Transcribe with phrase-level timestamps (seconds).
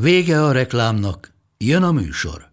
[0.00, 2.50] Vége a reklámnak, jön a műsor.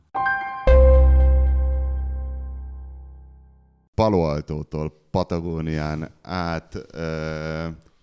[3.93, 6.75] Palo Altótól Patagónián át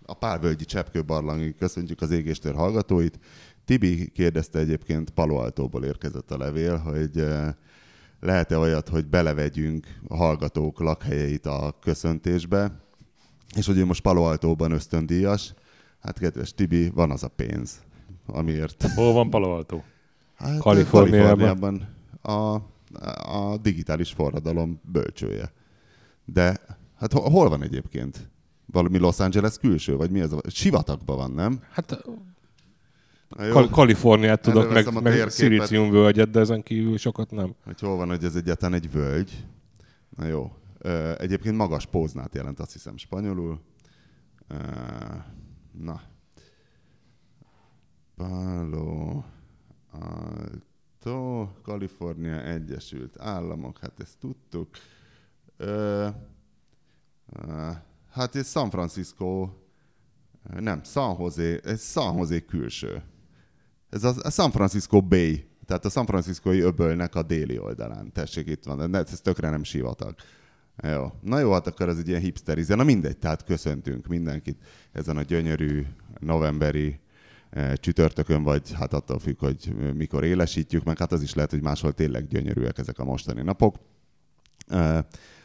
[0.05, 3.19] a Pálvölgyi Cseppkőbarlangig köszöntjük az égéstér hallgatóit.
[3.65, 7.27] Tibi kérdezte egyébként Palo Altóból érkezett a levél, hogy
[8.19, 12.79] lehet-e olyat, hogy belevegyünk a hallgatók lakhelyeit a köszöntésbe,
[13.55, 15.53] és hogy ő most Palo Altóban ösztöndíjas.
[15.99, 17.81] Hát kedves Tibi, van az a pénz,
[18.25, 18.83] amiért...
[18.95, 19.81] Hol van Palo Alto?
[20.35, 21.37] Hát, Kaliforniában.
[21.37, 21.87] Kaliforniában
[22.21, 22.53] a,
[23.37, 25.51] a digitális forradalom bölcsője.
[26.25, 26.59] De
[26.95, 28.29] hát hol, van egyébként?
[28.65, 30.31] Valami Los Angeles külső, vagy mi ez?
[30.31, 30.41] A...
[30.47, 31.59] Sivatagban van, nem?
[31.71, 32.03] Hát
[33.37, 35.33] Kal- Kaliforniát tudok, Előveszem meg, meg térképet.
[35.37, 37.55] szilíciumvölgyet, de ezen kívül sokat nem.
[37.63, 39.45] hogy hol van, hogy ez egyáltalán egy völgy.
[40.17, 40.51] Na jó.
[41.17, 43.59] Egyébként magas póznát jelent, azt hiszem spanyolul.
[45.71, 46.01] Na.
[48.23, 49.23] Palo
[49.91, 54.67] Alto, Kalifornia Egyesült Államok, hát ezt tudtuk.
[55.57, 56.07] Ö,
[58.11, 59.49] Hát ez San Francisco,
[60.59, 63.03] nem, San Jose, ez San Jose külső.
[63.89, 68.11] Ez a San Francisco Bay, tehát a San Franciscoi öbölnek a déli oldalán.
[68.11, 70.15] Tessék, itt van, de ez tökre nem sivatag.
[70.83, 71.11] Jó.
[71.21, 72.75] Na jó, hát akkor ez egy ilyen hipsterize.
[72.75, 75.85] Na mindegy, tehát köszöntünk mindenkit ezen a gyönyörű
[76.19, 76.99] novemberi
[77.75, 81.93] csütörtökön, vagy hát attól függ, hogy mikor élesítjük, meg hát az is lehet, hogy máshol
[81.93, 83.75] tényleg gyönyörűek ezek a mostani napok.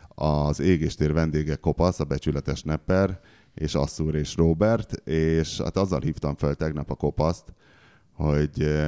[0.09, 3.21] Az égéstér vendége Kopasz, a becsületes nepper,
[3.55, 7.55] és Asszúr és Robert, és hát azzal hívtam fel tegnap a Kopaszt,
[8.13, 8.79] hogy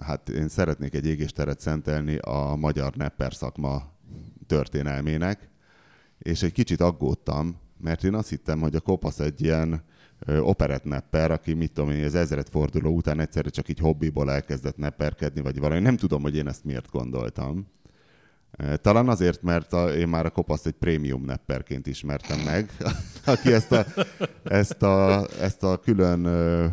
[0.00, 3.82] hát én szeretnék egy égésteret szentelni a magyar nepper szakma
[4.46, 5.48] történelmének,
[6.18, 9.82] és egy kicsit aggódtam, mert én azt hittem, hogy a Kopasz egy ilyen
[10.40, 14.76] operett nepper, aki mit tudom én, az ezred forduló után egyszerre csak így hobbiból elkezdett
[14.76, 15.80] nepperkedni, vagy valami.
[15.80, 17.66] Nem tudom, hogy én ezt miért gondoltam.
[18.80, 22.70] Talán azért, mert a, én már a kopaszt egy prémium nepperként ismertem meg,
[23.24, 23.84] aki ezt a,
[24.44, 26.66] ezt a, ezt a külön ö,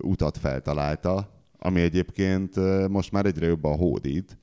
[0.00, 2.56] utat feltalálta, ami egyébként
[2.88, 4.38] most már egyre jobban hódít.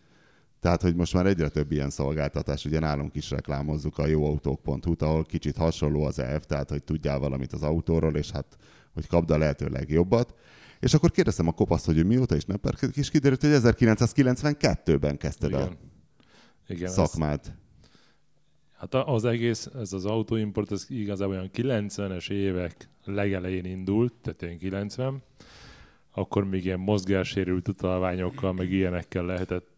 [0.66, 5.24] Tehát, hogy most már egyre több ilyen szolgáltatás, ugye nálunk is reklámozzuk a jóautók.hu-t, ahol
[5.24, 8.58] kicsit hasonló az elv, tehát, hogy tudjál valamit az autóról, és hát,
[8.94, 10.34] hogy kapd a lehető legjobbat.
[10.80, 15.54] És akkor kérdeztem a kopaszt, hogy ő mióta is nepperkedik, és kiderült, hogy 1992-ben kezdted
[15.54, 15.78] a Igen.
[16.68, 17.56] Igen, ez, szakmát.
[18.78, 24.58] hát az egész, ez az autóimport, ez igazából olyan 90-es évek legelején indult, tehát ilyen
[24.58, 25.24] 90,
[26.12, 29.76] akkor még ilyen mozgássérült utalványokkal, meg ilyenekkel lehetett.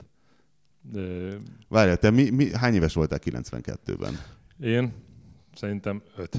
[1.67, 4.19] Várjál, te mi, mi, hány éves voltál 92-ben?
[4.59, 4.93] Én
[5.55, 6.37] szerintem 5.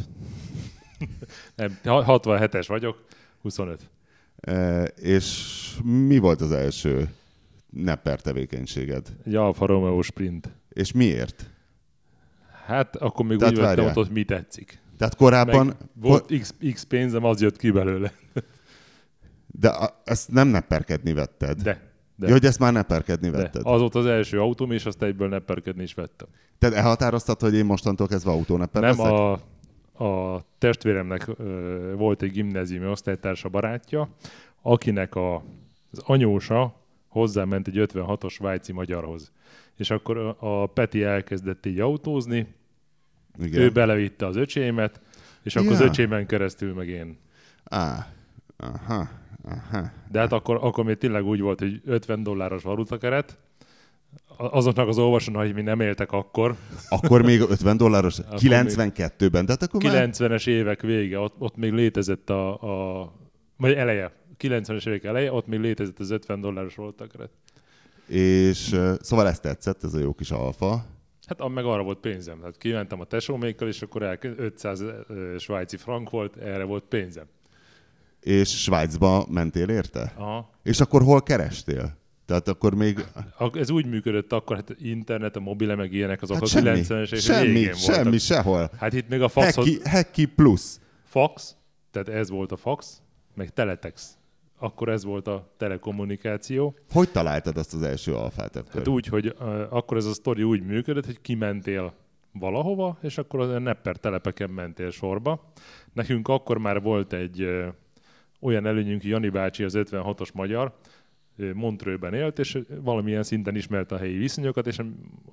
[1.56, 3.04] Nem, ha- 67-es vagyok,
[3.40, 3.90] 25.
[4.40, 5.54] E, és
[5.84, 7.08] mi volt az első
[7.70, 9.16] nepper tevékenységed?
[9.24, 10.48] Egy Alfa Romeo Sprint.
[10.68, 11.50] És miért?
[12.66, 13.96] Hát akkor még Tehát úgy vettem várjál.
[13.98, 14.78] ott, hogy mi tetszik.
[14.98, 18.12] Tehát korábban, Meg volt X, X pénzem, az jött ki belőle.
[19.46, 21.62] de a- ezt nem nepperkedni vetted.
[21.62, 21.87] De.
[22.18, 22.26] De.
[22.26, 23.36] Ja, hogy ezt már nepperkedni de.
[23.36, 23.62] vetted.
[23.64, 26.28] Az volt az első autóm, és azt egyből nepperkedni is vettem.
[26.58, 29.12] Tehát elhatároztad, hogy én mostantól kezdve autónepper Nem leszek?
[29.12, 29.32] a,
[30.04, 34.08] a testvéremnek ö, volt egy gimnáziumi osztálytársa barátja,
[34.62, 35.34] akinek a,
[35.92, 36.74] az anyósa
[37.08, 39.32] hozzáment egy 56-os svájci magyarhoz.
[39.76, 42.54] És akkor a, a Peti elkezdett így autózni,
[43.38, 43.60] Igen.
[43.60, 45.00] ő belevitte az öcsémet,
[45.42, 45.86] és akkor az Ja.
[45.86, 47.18] öcsémen keresztül meg én.
[47.64, 48.12] Á,
[48.56, 49.08] aha,
[49.44, 49.90] aha.
[50.10, 53.38] De hát akkor, akkor még tényleg úgy volt, hogy 50 dolláros valutakeret,
[54.36, 56.56] A- azoknak az olvasónak, mi nem éltek akkor,
[56.88, 58.18] Akkor még 50 dolláros?
[58.18, 60.08] Akkor 92-ben, tehát akkor már...
[60.12, 62.62] 90-es évek vége, ott, ott még létezett a,
[63.02, 63.12] a
[63.56, 67.30] vagy eleje, 90-es évek eleje, ott még létezett az 50 dolláros valutakeret.
[68.06, 70.84] És szóval ezt tetszett, ez a jó kis alfa.
[71.26, 72.42] Hát meg arra volt pénzem.
[72.42, 77.24] Hát kimentem a tesómékkal, és akkor el, 500 ö, svájci frank volt, erre volt pénzem.
[78.20, 80.12] És Svájcba mentél érte?
[80.16, 80.50] Aha.
[80.62, 81.96] És akkor hol kerestél?
[82.26, 83.04] Tehát akkor még...
[83.52, 86.90] Ez úgy működött akkor, hát internet, a mobile, meg ilyenek, azok Hát a semmi, 90-es
[86.90, 88.18] évek semmi, semmi, voltak.
[88.20, 88.70] sehol.
[88.78, 90.80] Hát itt még a faxhoz, Heki, heki plusz.
[91.04, 91.56] fax,
[91.90, 93.02] tehát ez volt a fax,
[93.34, 94.12] meg teletex.
[94.58, 96.74] akkor ez volt a telekommunikáció.
[96.92, 98.72] Hogy találtad azt az első alfát ekkor?
[98.74, 101.94] Hát úgy, hogy uh, akkor ez a sztori úgy működött, hogy kimentél
[102.32, 105.52] valahova, és akkor a nepper telepeken mentél sorba.
[105.92, 107.66] Nekünk akkor már volt egy uh,
[108.40, 110.78] olyan előnyünk, Jani bácsi, az 56-os magyar,
[111.54, 114.78] Montrőben élt, és valamilyen szinten ismerte a helyi viszonyokat, és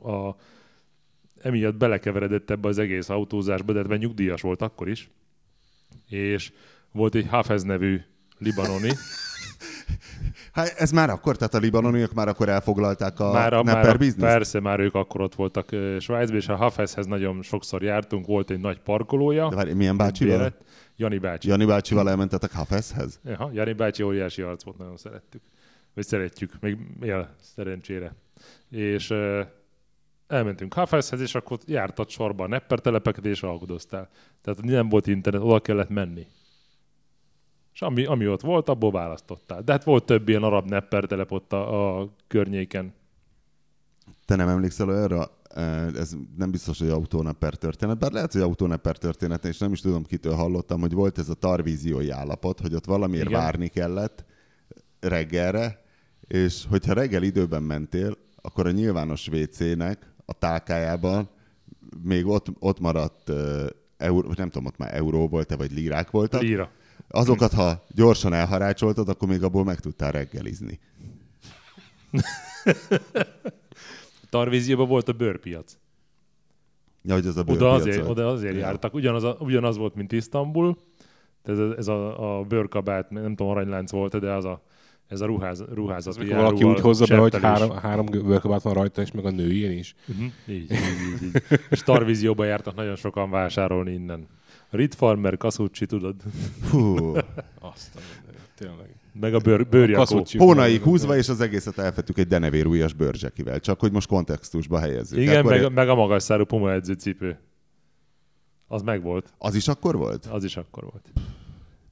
[0.03, 0.35] a,
[1.41, 5.09] emiatt belekeveredett ebbe az egész autózásba, de ebben nyugdíjas volt akkor is.
[6.09, 6.51] És
[6.91, 8.01] volt egy Hafez nevű
[8.37, 8.89] libanoni.
[10.51, 13.97] Hát ez már akkor, tehát a libanoniak már akkor elfoglalták a már a, már a?
[14.17, 15.69] Persze, már ők akkor ott voltak
[15.99, 19.49] Svájcban, és a Hafezhez nagyon sokszor jártunk, volt egy nagy parkolója.
[19.49, 20.37] De várj, milyen bácsival?
[20.37, 20.61] Bérett.
[20.97, 21.47] Jani bácsi.
[21.47, 23.19] Jani bácsival elmentetek Hafezhez?
[23.25, 25.41] Aha, Jani bácsi óriási arc volt, nagyon szerettük.
[25.93, 28.15] Vagy szeretjük, még él szerencsére.
[28.69, 29.47] És uh,
[30.27, 34.09] elmentünk Hafezhez, és akkor jártat sorba a nepper telepeket, és alkudoztál.
[34.41, 36.27] Tehát nem volt internet, oda kellett menni.
[37.73, 39.61] És ami, ami ott volt, abból választottál.
[39.61, 42.93] De hát volt több ilyen arab nepper telep ott a, a környéken.
[44.25, 45.31] Te nem emlékszel olyanra?
[45.95, 50.03] Ez nem biztos, hogy autónepper történet, bár lehet, hogy autónepper történet, és nem is tudom,
[50.03, 53.39] kitől hallottam, hogy volt ez a tarvíziói állapot, hogy ott valamiért Igen.
[53.39, 54.25] várni kellett
[54.99, 55.83] reggelre,
[56.27, 61.29] és hogyha reggel időben mentél, akkor a nyilvános WC-nek a tálkájában
[62.03, 63.65] még ott, ott maradt uh,
[63.97, 66.41] euró, nem tudom, ott már euró volt-e, vagy lírák voltak.
[66.41, 66.71] Líra.
[67.07, 70.79] Azokat, ha gyorsan elharácsoltad, akkor még abból meg tudtál reggelizni.
[74.35, 75.77] Tarvízióban volt a bőrpiac.
[77.03, 78.09] Ja, hogy az a Oda azért, volt.
[78.09, 78.59] oda azért Ja.
[78.59, 78.93] jártak.
[78.93, 80.77] Ugyanaz, a, ugyanaz volt, mint Isztambul.
[81.43, 84.61] Ez, a, ez a, a bőrkabát, nem tudom, aranylánc volt, de az a,
[85.07, 88.73] ez a ruház, Ez ruházati mikor valaki úgy hozza be, hogy három, három bőrkabát van
[88.73, 89.95] rajta, és meg a nőjén is.
[90.07, 90.25] Uh-huh.
[90.47, 91.41] Így, így, így, így.
[91.69, 94.27] És Tarvízióba jártak nagyon sokan vásárolni innen.
[94.69, 96.15] Rit Farmer, Kasucci, tudod?
[96.61, 96.95] Fú,
[97.59, 97.99] Azt a
[98.55, 98.94] tényleg.
[99.19, 100.23] Meg a bőr, bőrjakó.
[100.37, 103.59] Hónaig húzva, és az egészet elfettük egy denevérújas bőrzsekivel.
[103.59, 105.19] Csak hogy most kontextusba helyezzük.
[105.19, 107.39] Igen, Akkor meg, meg a magas szárú Puma edzőcipő.
[108.67, 109.33] Az meg volt.
[109.37, 110.25] Az is akkor volt?
[110.25, 111.11] Az is akkor volt.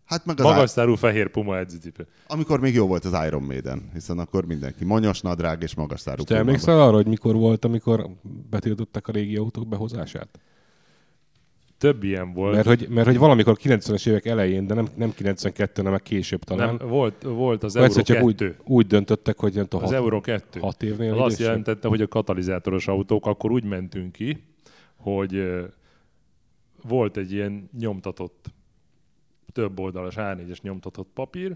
[0.05, 0.65] Hát meg az Magas á...
[0.65, 2.07] szárú fehér Puma edzőcipő.
[2.27, 6.23] amikor még jó volt az Iron Maiden, hiszen akkor mindenki monyos nadrág és magas szárú
[6.23, 8.09] Te emlékszel arra, hogy mikor volt, amikor
[8.49, 10.39] betiltották a régi autók behozását?
[11.83, 12.53] Több ilyen volt.
[12.53, 16.75] Mert hogy, mert hogy valamikor 90-es évek elején, de nem, nem 92, hanem később talán.
[16.75, 18.27] nem, volt, volt az Euro egyszer csak 2.
[18.27, 20.59] úgy, úgy döntöttek, hogy nem tudom, az hat, Euro 2.
[20.59, 24.43] hat évnél Az azt jelentette, hogy a katalizátoros autók, akkor úgy mentünk ki,
[24.95, 25.43] hogy
[26.87, 28.45] volt egy ilyen nyomtatott,
[29.51, 31.55] több oldalas A4-es nyomtatott papír,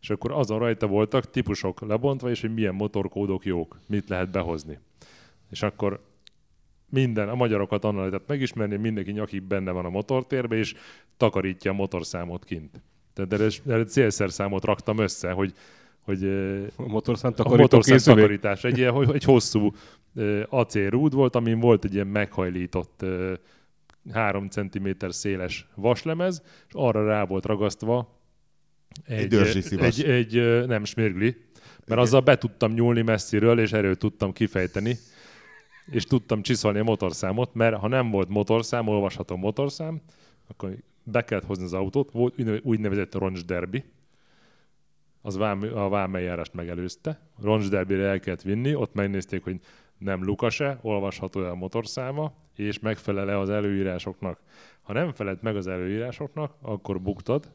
[0.00, 4.78] és akkor azon rajta voltak típusok lebontva, és hogy milyen motorkódok jók, mit lehet behozni.
[5.50, 6.00] És akkor
[6.90, 10.74] minden, a magyarokat onnan lehetett megismerni, mindenki nyakig benne van a motortérbe, és
[11.16, 12.82] takarítja a motorszámot kint.
[13.14, 15.52] Tehát erre, erre célszerszámot raktam össze, hogy,
[16.00, 16.24] hogy
[16.76, 18.64] A motorszám a motorszám takarítás.
[18.64, 19.72] Egy, ilyen, egy hosszú
[20.48, 23.32] acélrúd volt, amin volt egy ilyen meghajlított ö,
[24.12, 28.20] 3 cm széles vaslemez, és arra rá volt ragasztva
[29.04, 29.34] egy,
[29.78, 31.36] egy, egy ö, nem smirgli,
[31.86, 34.96] mert azzal be tudtam nyúlni messziről, és erőt tudtam kifejteni,
[35.90, 40.00] és tudtam csiszolni a motorszámot, mert ha nem volt motorszám, olvasható motorszám,
[40.48, 43.84] akkor be kellett hozni az autót, volt úgynevezett- úgynevezett roncs derbi,
[45.22, 47.20] az vám, a vámeljárást megelőzte.
[47.40, 49.60] Roncsderbire el kellett vinni, ott megnézték, hogy
[49.98, 54.40] nem lukase, olvasható a motorszáma, és megfelele az előírásoknak.
[54.82, 57.52] Ha nem felelt meg az előírásoknak, akkor buktad,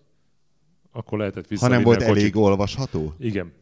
[0.91, 3.13] akkor lehetett Ha visszavinni nem volt elég olvasható?
[3.19, 3.53] Igen.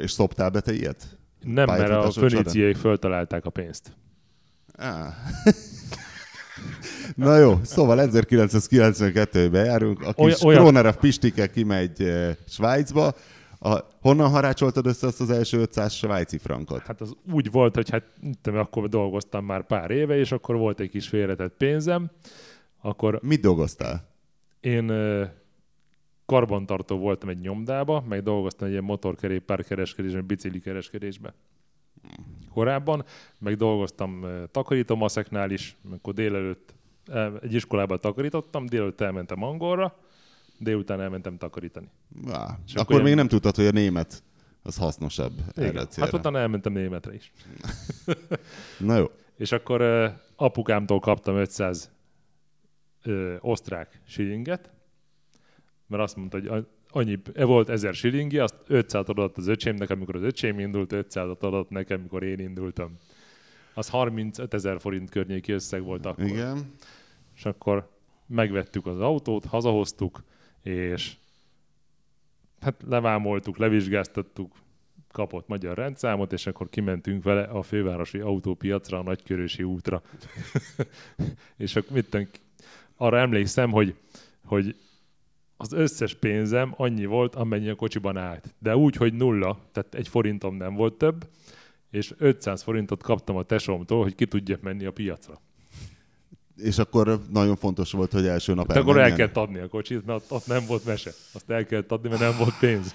[0.00, 1.17] És szoptál be te ilyet?
[1.42, 3.92] Nem, mert a föníciék föltalálták a pénzt.
[4.76, 5.14] Á.
[7.14, 13.14] Na jó, szóval 1992-ben járunk, a kis Olyan- olyan, Kroner Pistike kimegy eh, Svájcba.
[13.60, 16.82] A, honnan harácsoltad össze azt az első 500 svájci frankot?
[16.86, 18.04] Hát az úgy volt, hogy hát
[18.42, 22.10] te akkor dolgoztam már pár éve, és akkor volt egy kis félretett pénzem,
[22.80, 24.08] akkor Mit dolgoztál?
[24.60, 25.24] Én ö,
[26.32, 31.32] karbantartó voltam egy nyomdába, meg dolgoztam egy ilyen motorkerékpár kereskedésben, bicikli kereskedésben.
[32.52, 33.04] Korábban,
[33.38, 36.74] meg dolgoztam ö, takarítómaszeknál is, amikor délelőtt
[37.12, 39.96] el- egy iskolában takarítottam, délelőtt elmentem angolra,
[40.58, 41.88] délután elmentem takarítani.
[42.30, 44.22] Á, És akkor, akkor még ilyen- nem tudtad, hogy a német
[44.62, 45.88] az hasznosabb erre a Igen.
[45.88, 46.10] célra.
[46.10, 47.32] Hát utána elmentem németre is.
[48.78, 49.06] Na jó.
[49.36, 51.90] És akkor ö, apukámtól kaptam 500
[53.02, 54.70] ö, osztrák silinget,
[55.88, 60.16] mert azt mondta, hogy annyi, e volt 1000 silingi, azt 500 adott az öcsémnek, amikor
[60.16, 62.96] az öcsém indult, 500 adott nekem, amikor én indultam.
[63.74, 66.24] Az 35 ezer forint környéki összeg volt akkor.
[66.24, 66.72] Igen.
[67.36, 67.90] És akkor
[68.26, 70.22] megvettük az autót, hazahoztuk,
[70.62, 71.16] és
[72.60, 74.54] hát levámoltuk, levizsgáztattuk,
[75.12, 80.02] kapott magyar rendszámot, és akkor kimentünk vele a fővárosi autópiacra, a Nagykörösi útra.
[81.56, 82.28] és akkor mit
[82.96, 83.94] arra emlékszem, hogy,
[84.44, 84.76] hogy
[85.60, 88.54] az összes pénzem annyi volt, amennyi a kocsiban állt.
[88.58, 91.28] De úgy, hogy nulla, tehát egy forintom nem volt több,
[91.90, 95.40] és 500 forintot kaptam a tesómtól, hogy ki tudjak menni a piacra.
[96.56, 100.06] És akkor nagyon fontos volt, hogy első nap De akkor el kellett adni a kocsit,
[100.06, 101.10] mert ott, ott nem volt mese.
[101.32, 102.94] Azt el kellett adni, mert nem volt pénz.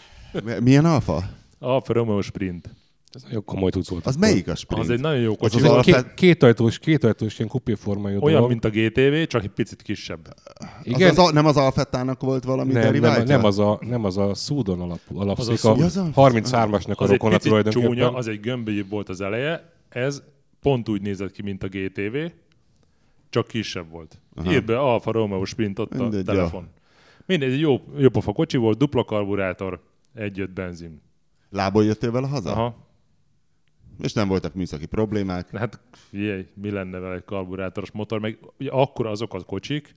[0.59, 1.29] Milyen alfa?
[1.59, 2.69] Alfa Romeo Sprint.
[3.15, 4.05] Ez nagyon komoly cucc volt.
[4.05, 4.27] Az akkor.
[4.29, 4.83] melyik a sprint?
[4.83, 5.87] Az egy nagyon jó Az kocsi az volt.
[5.87, 8.49] egy alapvet- két, kétajtós, kétajtós ilyen kupéformájú Olyan, dolog.
[8.49, 10.33] mint a GTV, csak egy picit kisebb.
[10.83, 13.35] Igen, Az, az, a- nem az Alfettának volt valami nem, nem, deriváltja?
[13.35, 16.09] nem, az a, nem az a Szúdon alap, alapszik, Az a a, Szú- Az a-
[16.15, 17.87] 33-asnak a Az egy rokona tulajdonképpen.
[17.89, 19.71] csúnya, az egy gömbölyűbb volt az eleje.
[19.89, 20.23] Ez
[20.61, 22.15] pont úgy nézett ki, mint a GTV,
[23.29, 24.19] csak kisebb volt.
[24.47, 26.67] Írt be Alfa Romeo Sprint ott Mindegy, a telefon.
[27.25, 29.79] Mindegy, egy jó, jó pofa kocsi volt, dupla karburátor,
[30.15, 31.01] egy-öt benzin.
[31.49, 32.51] Lából jöttél vele haza?
[32.51, 32.75] Aha.
[34.03, 35.57] És nem voltak műszaki problémák.
[35.57, 39.95] Hát figyelj, mi lenne vele egy karburátoros motor, meg ugye akkor azok a kocsik,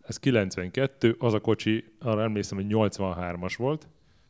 [0.00, 3.88] ez 92, az a kocsi, arra emlékszem, hogy 83-as volt,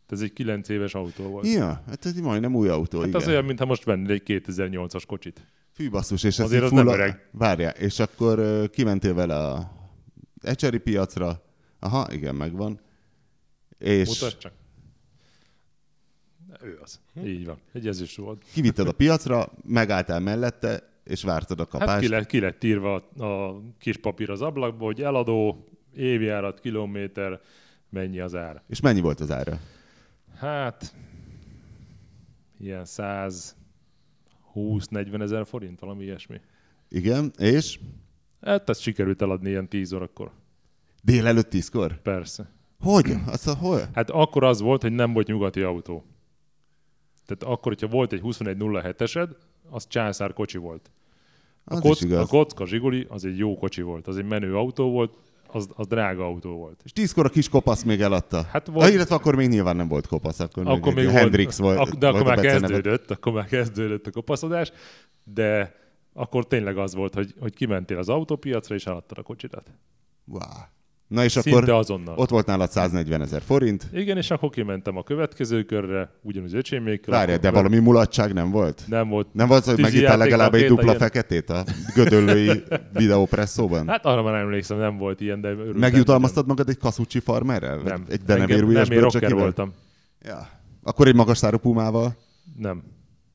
[0.09, 1.47] ez egy 9 éves autó volt.
[1.47, 3.21] Ja, hát ez majdnem új autó, Hát igen.
[3.21, 5.47] az olyan, mintha most vennél egy 2008-as kocsit.
[5.73, 7.29] Fű basszus, és ez Azért az nem full- öreg.
[7.33, 9.73] Várjál, és akkor ö, kimentél vele a
[10.43, 11.43] ecseri piacra.
[11.79, 12.81] Aha, igen, megvan.
[13.79, 14.53] És Mutasd csak.
[16.62, 17.01] Ő az.
[17.25, 17.59] Így van.
[17.73, 18.45] Egy ezüst volt.
[18.52, 21.90] kivitted a piacra, megálltál mellette, és vártad a kapást.
[21.90, 27.40] Hát ki lett, ki lett írva a, kis papír az ablakba, hogy eladó, évjárat, kilométer,
[27.88, 28.62] mennyi az ár.
[28.69, 29.59] És mennyi volt az ára?
[30.37, 30.95] Hát,
[32.59, 32.85] ilyen
[34.54, 36.40] 120-40 ezer forint, valami ilyesmi.
[36.88, 37.78] Igen, és
[38.40, 40.31] Hát ezt sikerült eladni ilyen 10 órakor.
[41.02, 42.00] délelőtt tízkor?
[42.02, 42.50] Persze.
[42.81, 43.12] Hogy?
[43.26, 43.81] Azt a, hol?
[43.95, 46.04] Hát akkor az volt, hogy nem volt nyugati autó.
[47.39, 49.29] Tehát akkor, hogyha volt egy 2107-esed,
[49.71, 50.91] az császár kocsi volt.
[51.65, 52.21] A, Az kock, is igaz.
[52.23, 55.15] a kocka Zsiguli az egy jó kocsi volt, az egy menő autó volt,
[55.47, 56.81] az, az drága autó volt.
[56.85, 58.43] És tízkor a kis kopasz még eladta.
[58.43, 58.87] Hát volt...
[58.87, 61.79] Ah, illetve akkor még nyilván nem volt kopasz, akkor, Akkor még Hendrix volt.
[61.79, 64.73] ak- de akkor volt már kezdődött, akkor már kezdődött a kopaszodás,
[65.25, 65.75] de
[66.12, 69.71] akkor tényleg az volt, hogy, hogy kimentél az autópiacra és eladtad a kocsidat.
[70.25, 70.41] Wow.
[71.12, 72.14] Na és Szinte akkor azonnal.
[72.16, 73.87] ott volt nálad 140 ezer forint.
[73.92, 77.14] Igen, és akkor kimentem a következő körre, ugyanúgy öcsémékkel.
[77.14, 78.83] Várjál, de valami mulatság nem volt?
[78.87, 79.26] Nem volt.
[79.33, 81.64] Nem volt, hogy megittál legalább egy dupla ilyen- feketét a
[81.95, 83.88] gödöllői videópresszóban?
[83.88, 85.81] Hát arra már emlékszem, nem volt ilyen, de örültem.
[85.81, 87.76] Megjutalmaztad magad egy kaszúcsi farmerrel?
[87.76, 88.04] Nem.
[88.09, 89.73] Egy Engem- denevérújas Nem, én rocker voltam.
[90.23, 90.49] Ja.
[90.83, 92.16] Akkor egy magas szárú pumával?
[92.59, 92.83] Nem.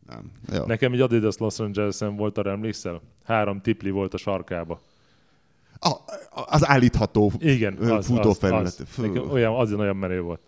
[0.08, 0.32] Nem.
[0.58, 0.66] Jó.
[0.66, 3.02] Nekem egy Adidas Los Angeles-en volt, arra emlékszel?
[3.24, 4.82] Három tipli volt a sarkába.
[5.80, 5.96] A,
[6.46, 8.66] az állítható Igen, az, futófelület.
[8.66, 9.32] az, az.
[9.32, 10.42] Olyan, az olyan menő volt.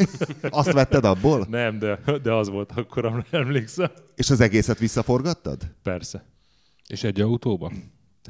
[0.50, 1.46] Azt vetted abból?
[1.50, 3.90] Nem, de, de az volt akkor, amire emlékszem.
[4.14, 5.62] És az egészet visszaforgattad?
[5.82, 6.24] Persze.
[6.86, 7.72] És egy autóba?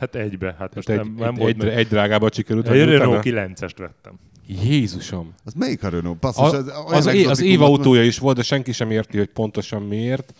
[0.01, 1.69] Hát egybe, hát most Hát nem, egy, nem egy, volt egy, meg.
[1.69, 2.69] egy drágába sikerült.
[2.69, 3.49] Egy Renault utána?
[3.55, 4.19] 9-est vettem.
[4.47, 5.35] Jézusom!
[5.45, 6.19] Az melyik a Renault?
[6.19, 9.27] Basszus, A, olyan az, é, az év autója is volt, de senki sem érti, hogy
[9.29, 10.35] pontosan miért.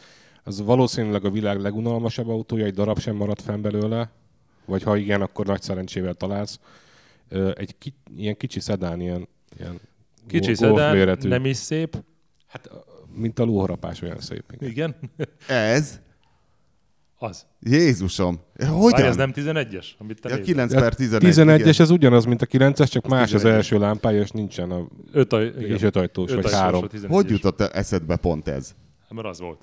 [0.45, 4.11] Az valószínűleg a világ legunalmasabb autója, egy darab sem maradt fenn belőle.
[4.67, 6.61] Vagy ha igen, akkor nagy szerencsével találsz.
[7.55, 9.81] Egy ki, ilyen kicsi szedán, ilyen, ilyen
[10.27, 11.29] Kicsi szedán, méretű.
[11.29, 12.03] nem is szép.
[12.47, 12.71] Hát,
[13.15, 14.45] mint a lóharapás olyan szép.
[14.59, 14.71] Igen.
[14.71, 14.97] Igen.
[15.49, 16.01] Ez?
[17.19, 17.47] Az.
[17.61, 18.41] Jézusom.
[18.55, 19.03] Várj, Hogyan?
[19.07, 20.55] ez nem 11-es, amit te Ja, nézel?
[20.55, 21.23] 9 per 11.
[21.23, 21.75] 11-es, igen.
[21.79, 23.47] ez ugyanaz, mint a 9-es, csak más az 11-es.
[23.47, 24.87] első lámpája, és nincsen a...
[25.13, 25.47] Öt, aj.
[25.59, 26.85] És öt ajtós, vagy ajtós három.
[26.85, 27.07] a 11-es.
[27.09, 28.75] Hogy jutott eszedbe pont ez?
[29.03, 29.61] Hát, Mert az volt.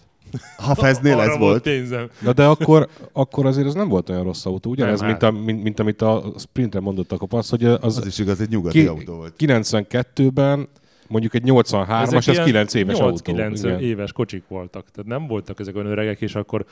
[0.57, 1.61] Ha Feznél ez volt?
[1.63, 2.09] pénzem.
[2.21, 5.31] Na de akkor, akkor azért ez nem volt olyan rossz autó, ugyanez, Nem, mint, hát.
[5.33, 8.49] a, mint, mint, amit a Sprinter mondott a kopasz, hogy az, Az is igaz, egy
[8.49, 9.33] nyugati ki, autó volt.
[9.37, 10.67] 92-ben
[11.07, 13.17] mondjuk egy 83-as, ez 9 éves autó.
[13.23, 13.79] 9 Igen.
[13.79, 14.91] éves kocsik voltak.
[14.91, 16.65] Tehát nem voltak ezek olyan öregek, és akkor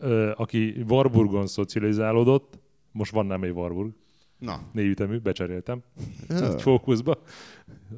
[0.00, 2.58] ö, aki Warburgon szocializálódott,
[2.92, 3.90] most van nem egy Warburg,
[4.38, 5.82] Na, négyütemű, becseréltem
[6.28, 6.52] Ja.
[6.52, 7.18] egy fókuszba,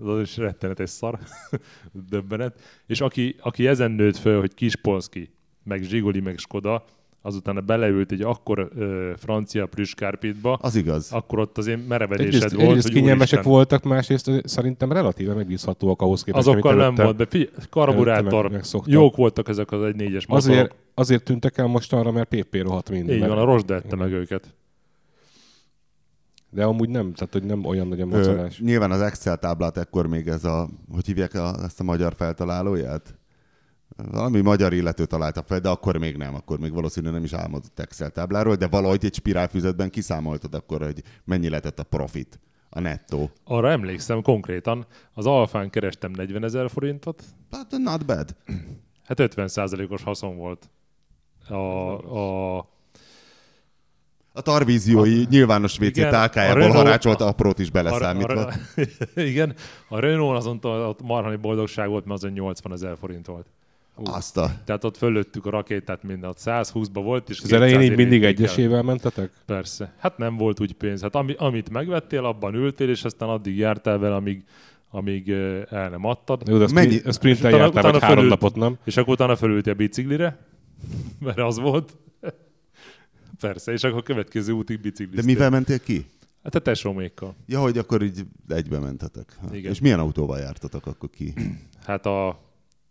[0.04, 1.18] az is rettenetes szar,
[2.10, 2.60] döbbenet.
[2.86, 5.30] És aki, aki ezen nőtt föl, hogy Kispolski,
[5.64, 6.84] meg Zsiguli, meg Skoda,
[7.22, 11.12] azután beleült egy akkor ö, francia plüskárpitba, az igaz.
[11.12, 15.34] akkor ott az én merevedésed Egyrészt, volt, egyrészt hogy kényelmesek úristen, voltak, másrészt szerintem relatíve
[15.34, 19.82] megbízhatóak ahhoz képest, Azokkal nem előtte- volt, de figyelj, karburátor, meg- jók voltak ezek az
[19.82, 20.54] egy négyes motorok.
[20.56, 23.16] Azért, azért tűntek el mostanra, mert PP rohadt minden.
[23.16, 24.54] Így van, a Rosda ette meg őket.
[26.50, 28.60] De amúgy nem, tehát hogy nem olyan nagy a Ö, mozgás.
[28.60, 33.14] nyilván az Excel táblát ekkor még ez a, hogy hívják a, ezt a magyar feltalálóját?
[34.10, 37.78] Valami magyar illető találta fel, de akkor még nem, akkor még valószínűleg nem is álmodott
[37.78, 42.40] Excel tábláról, de valahogy egy spirálfüzetben kiszámoltad akkor, hogy mennyi lehetett a profit
[42.70, 43.30] a nettó.
[43.44, 48.36] Arra emlékszem konkrétan, az Alfán kerestem 40 ezer forintot, Hát not bad.
[49.04, 50.70] hát 50%-os haszon volt.
[51.48, 51.54] A,
[52.18, 52.58] a,
[54.32, 58.44] A tarvíziói nyilvános WC Igen, a tálkájából Renault- harácsolt aprót is beleszámítva.
[58.46, 58.52] A,
[59.16, 59.54] a, igen,
[59.88, 63.46] a Renault azon ott marhani boldogság volt, mert azon 80 ezer forint volt.
[64.04, 64.50] Azt a...
[64.64, 68.24] Tehát ott fölöttük a rakétát minden, ott 120-ba volt, és Az elején 200 így mindig
[68.24, 69.30] egyesével mentetek?
[69.46, 69.92] Persze.
[69.98, 71.02] Hát nem volt úgy pénz.
[71.02, 74.44] Hát ami, amit megvettél, abban ültél, és aztán addig jártál vele, amíg,
[74.90, 76.42] amíg ö, el nem adtad.
[76.48, 78.78] Jó, de Mennyi- a sprinten És utána- jártál, vagy három napot, nem?
[78.84, 80.38] És akkor utána felültél biciklire,
[81.24, 81.96] mert az volt.
[83.40, 85.24] Persze, és akkor a következő útig De bicikliztél.
[85.24, 86.06] mivel mentél ki?
[86.42, 87.36] Hát a tesómékkal.
[87.46, 89.36] Ja, hogy akkor így egybe mentetek.
[89.40, 89.54] Ha.
[89.54, 89.70] Igen.
[89.72, 91.34] És milyen autóval jártatok akkor ki?
[91.84, 92.28] Hát a,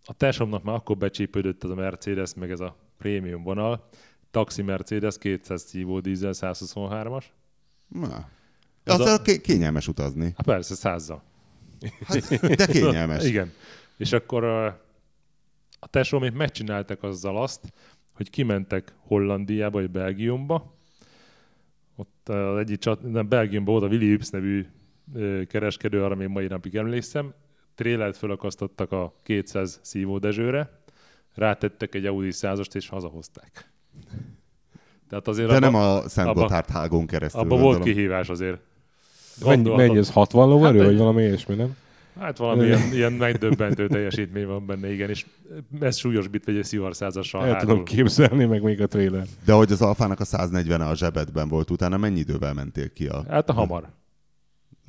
[0.06, 3.88] a tesómnak már akkor becsípődött ez a Mercedes, meg ez a prémium vonal.
[4.32, 7.24] Taxi Mercedes 200 szívó dízel 123-as.
[7.88, 8.30] Na.
[8.84, 9.22] Az Az a- a...
[9.22, 10.24] ké- kényelmes utazni.
[10.24, 11.24] Hát persze, százzal.
[12.06, 13.24] Hát, de kényelmes.
[13.32, 13.52] Igen.
[13.98, 14.44] És akkor
[15.80, 17.74] a tesómék megcsináltak azzal azt,
[18.20, 20.74] hogy kimentek Hollandiába vagy Belgiumba.
[21.96, 24.66] Ott az egyik csat, nem, Belgiumban volt a Willy Yps nevű
[25.48, 27.34] kereskedő, arra még mai napig emlékszem.
[27.76, 30.82] Trélert fölakasztottak a 200 szívó Dezsőre,
[31.36, 33.72] rátettek egy Audi 100 és hazahozták.
[35.10, 37.42] Tehát azért De nem abba, a Szent Gotthárd hágon keresztül.
[37.42, 38.62] abba volt kihívás azért.
[39.46, 41.76] Mennyi, mennyi ez 60 lóerő, Hát vagy valami ilyesmi, nem?
[42.16, 45.26] Hát valami ilyen, ilyen megdöbbentő teljesítmény van benne, igen, és
[45.80, 49.26] ez súlyosbítva egy szivarszázassal El tudom képzelni, meg még a trailer.
[49.46, 53.24] De hogy az Alfának a 140 a zsebedben volt, utána mennyi idővel mentél ki a...
[53.28, 53.90] Hát a hamar.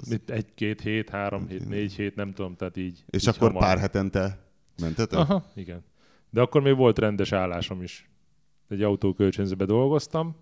[0.08, 3.04] Mit, egy-két hét, három hét, négy hét, nem tudom, tehát így.
[3.06, 3.62] És így akkor hamar.
[3.62, 4.38] pár hetente
[4.80, 5.18] mentetek?
[5.18, 5.84] Aha, igen.
[6.30, 8.10] De akkor még volt rendes állásom is.
[8.68, 10.36] Egy autókölcsönzőbe dolgoztam,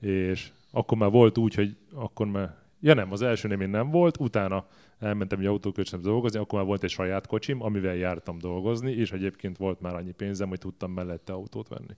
[0.00, 4.20] és akkor már volt úgy, hogy akkor már, ja nem, az elsőnél még nem volt,
[4.20, 4.66] utána
[4.98, 9.56] elmentem egy autókölcsönzőbe dolgozni, akkor már volt egy saját kocsim, amivel jártam dolgozni, és egyébként
[9.56, 11.96] volt már annyi pénzem, hogy tudtam mellette autót venni.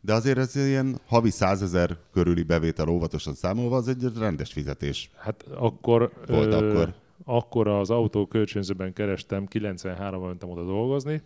[0.00, 5.10] De azért ez ilyen havi 100 ezer körüli bevétel óvatosan számolva, az egy rendes fizetés.
[5.16, 6.94] Hát akkor, Volt akkor.
[7.24, 11.22] akkor az autó kölcsönzőben kerestem, 93-ban mentem oda dolgozni,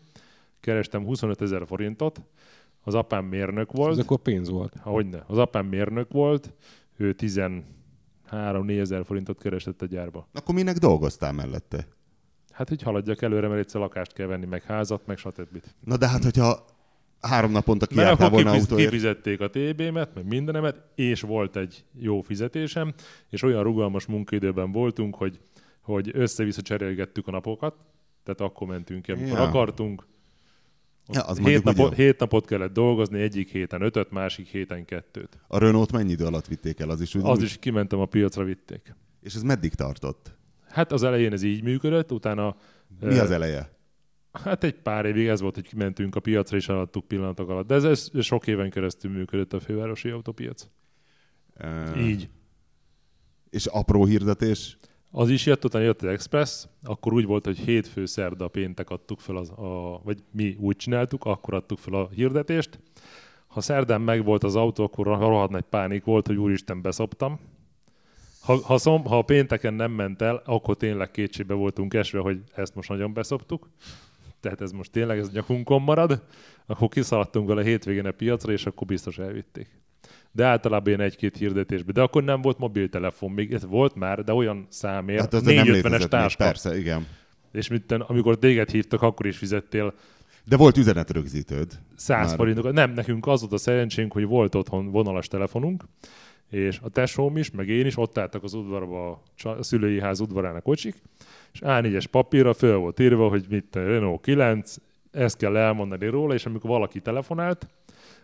[0.61, 2.20] kerestem 25 ezer forintot,
[2.83, 4.72] az apám mérnök volt, Ez akkor pénz volt.
[4.83, 6.53] hogyne, az apám mérnök volt,
[6.96, 7.12] ő
[8.31, 10.29] 13-4 ezer forintot keresett a gyárba.
[10.33, 11.87] Akkor minek dolgoztál mellette?
[12.51, 15.62] Hát, hogy haladjak előre, mert egyszer lakást kell venni, meg házat, meg stb.
[15.85, 16.64] Na de hát, hogyha
[17.21, 22.21] három naponta akkor volna kifiz, autóért, kifizették a TB-met, meg mindenemet, és volt egy jó
[22.21, 22.95] fizetésem,
[23.29, 25.40] és olyan rugalmas munkaidőben voltunk, hogy,
[25.81, 27.75] hogy össze-vissza cserélgettük a napokat,
[28.23, 29.43] tehát akkor mentünk amikor Ja.
[29.43, 30.07] akartunk.
[31.12, 35.38] Ja, az hét, napot, hét napot kellett dolgozni, egyik héten ötöt, másik héten kettőt.
[35.46, 36.90] a Renault mennyi idő alatt vitték el?
[36.90, 38.94] Az is úgy, Az is kimentem a piacra, vitték.
[39.20, 40.38] És ez meddig tartott?
[40.68, 42.57] Hát az elején ez így működött, utána...
[43.01, 43.79] Mi az eleje?
[44.33, 47.66] Hát egy pár évig ez volt, hogy kimentünk a piacra, és eladtuk pillanatok alatt.
[47.66, 50.66] De ez, ez sok éven keresztül működött a fővárosi autópiac.
[51.64, 52.29] Uh, Így.
[53.51, 54.77] És apró hirdetés?
[55.12, 59.20] Az is jött, utána jött az Express, akkor úgy volt, hogy hétfő, szerda, péntek adtuk
[59.20, 62.81] fel, az, a, vagy mi úgy csináltuk, akkor adtuk fel a hirdetést.
[63.46, 67.40] Ha szerdán megvolt az autó, akkor rohadt nagy pánik volt, hogy úristen, beszoptam.
[68.40, 72.42] Ha, ha, szom, ha a pénteken nem ment el, akkor tényleg kétségbe voltunk esve, hogy
[72.55, 73.70] ezt most nagyon beszoptuk.
[74.40, 76.23] Tehát ez most tényleg ez nyakunkon marad.
[76.66, 79.81] Akkor kiszaladtunk vele hétvégén a piacra, és akkor biztos elvitték.
[80.32, 81.92] De általában ilyen egy-két hirdetésbe.
[81.92, 85.54] De akkor nem volt mobiltelefon, még ez volt már, de olyan számért, Hát az hát
[85.54, 86.44] nem 450-es létezett még, táska.
[86.44, 87.06] persze, igen.
[87.52, 89.94] És mit, amikor téged hívtak, akkor is fizettél
[90.44, 91.78] De volt üzenetrögzítőd.
[91.96, 92.36] 100 Már.
[92.36, 92.72] forintokat.
[92.72, 95.84] Nem, nekünk az volt a szerencsénk, hogy volt otthon vonalas telefonunk,
[96.50, 100.54] és a tesóm is, meg én is ott álltak az udvarba, a szülői ház udvarán
[100.56, 100.94] a kocsik,
[101.52, 104.74] és A4-es papírra föl volt írva, hogy mit Renault 9,
[105.10, 107.66] ezt kell elmondani róla, és amikor valaki telefonált,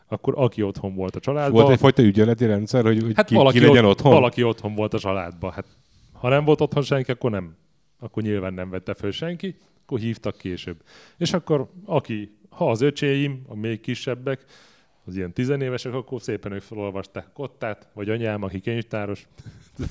[0.08, 3.58] akkor aki otthon volt a családban, Volt egyfajta ügyeleti rendszer, hogy, hogy hát ki, valaki,
[3.58, 4.12] ki legyen ott, otthon?
[4.12, 5.52] valaki otthon volt a családban.
[5.52, 5.66] Hát,
[6.12, 7.56] ha nem volt otthon senki, akkor nem.
[7.98, 10.76] Akkor nyilván nem vette föl senki, akkor hívtak később.
[11.16, 14.44] És akkor aki, ha az öcséim, a még kisebbek,
[15.04, 19.26] az ilyen tizenévesek, akkor szépen ők felolvasták kottát, vagy anyám, aki könyvtáros,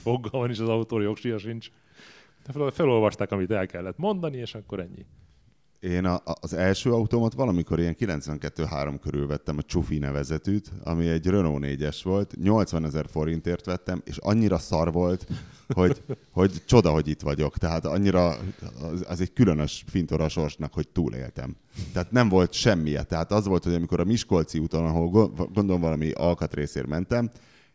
[0.03, 1.71] foggal van is az autó, jogsia sincs.
[2.53, 5.05] Fel- Felolvasták, amit el kellett mondani, és akkor ennyi.
[5.85, 11.27] Én a, az első autómat valamikor ilyen 92-3 körül vettem a Csufi nevezetűt, ami egy
[11.27, 15.27] Renault 4-es volt, 80 ezer forintért vettem, és annyira szar volt,
[15.73, 17.57] hogy, hogy csoda, hogy itt vagyok.
[17.57, 18.27] Tehát annyira,
[18.81, 21.55] az, az egy különös fintora sorsnak, hogy túléltem.
[21.93, 23.03] Tehát nem volt semmije.
[23.03, 27.31] Tehát az volt, hogy amikor a Miskolci úton, ahol go- gondolom valami alkatrészért mentem,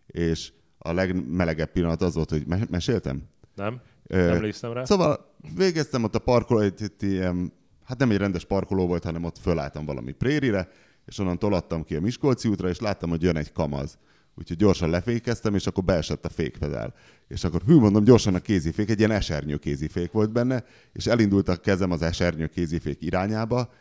[0.06, 3.22] és a legmelegebb pillanat az volt, hogy me- meséltem?
[3.54, 3.80] Nem?
[4.06, 4.84] Ö, Emlékszem rá?
[4.84, 7.52] Szóval végeztem ott a parkoló, egy, egy ilyen,
[7.90, 10.68] hát nem egy rendes parkoló volt, hanem ott fölálltam valami prérire,
[11.06, 13.98] és onnan tolattam ki a Miskolci útra, és láttam, hogy jön egy kamaz.
[14.34, 16.94] Úgyhogy gyorsan lefékeztem, és akkor beesett a fékpedál.
[17.28, 21.48] És akkor hű, mondom, gyorsan a kézifék, egy ilyen esernyő kézifék volt benne, és elindult
[21.48, 23.72] a kezem az esernyő kézifék irányába,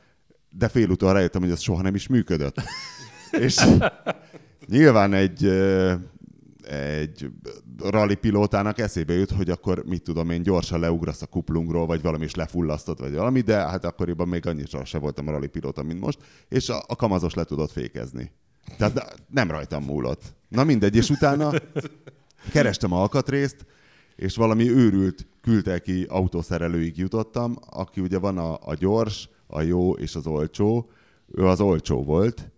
[0.52, 2.62] de félúton rájöttem, hogy az soha nem is működött.
[3.46, 3.66] és
[4.68, 5.44] nyilván egy,
[6.70, 7.30] egy
[7.78, 12.26] rally pilótának eszébe jut, hogy akkor mit tudom én, gyorsan leugrasz a kuplungról, vagy valami
[12.26, 16.00] is lefullasztott, vagy valami, de hát akkoriban még annyira se voltam a rally pilóta, mint
[16.00, 18.32] most, és a, a kamazos le tudott fékezni.
[18.78, 20.22] Tehát nem rajtam múlott.
[20.48, 21.52] Na mindegy, és utána
[22.52, 23.66] kerestem alkatrészt,
[24.16, 29.94] és valami őrült küldte ki autószerelőig jutottam, aki ugye van a, a gyors, a jó
[29.94, 30.90] és az olcsó.
[31.36, 32.52] Ő az olcsó volt.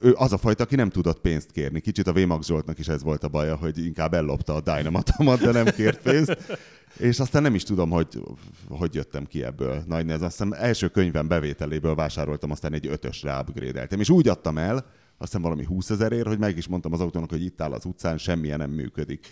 [0.00, 1.80] Ő az a fajta, aki nem tudott pénzt kérni.
[1.80, 5.52] Kicsit a Vémax Zsoltnak is ez volt a baja, hogy inkább ellopta a dynamatomat, de
[5.52, 6.58] nem kért pénzt.
[6.98, 8.22] És aztán nem is tudom, hogy
[8.68, 9.82] hogy jöttem ki ebből.
[9.86, 10.26] Nagy nehezen.
[10.26, 14.00] Aztán első könyvem bevételéből vásároltam, aztán egy ötösre upgrade-eltem.
[14.00, 14.86] És úgy adtam el,
[15.18, 18.18] aztán valami 20 ezerért, hogy meg is mondtam az autónak, hogy itt áll az utcán,
[18.18, 19.26] semmilyen nem működik.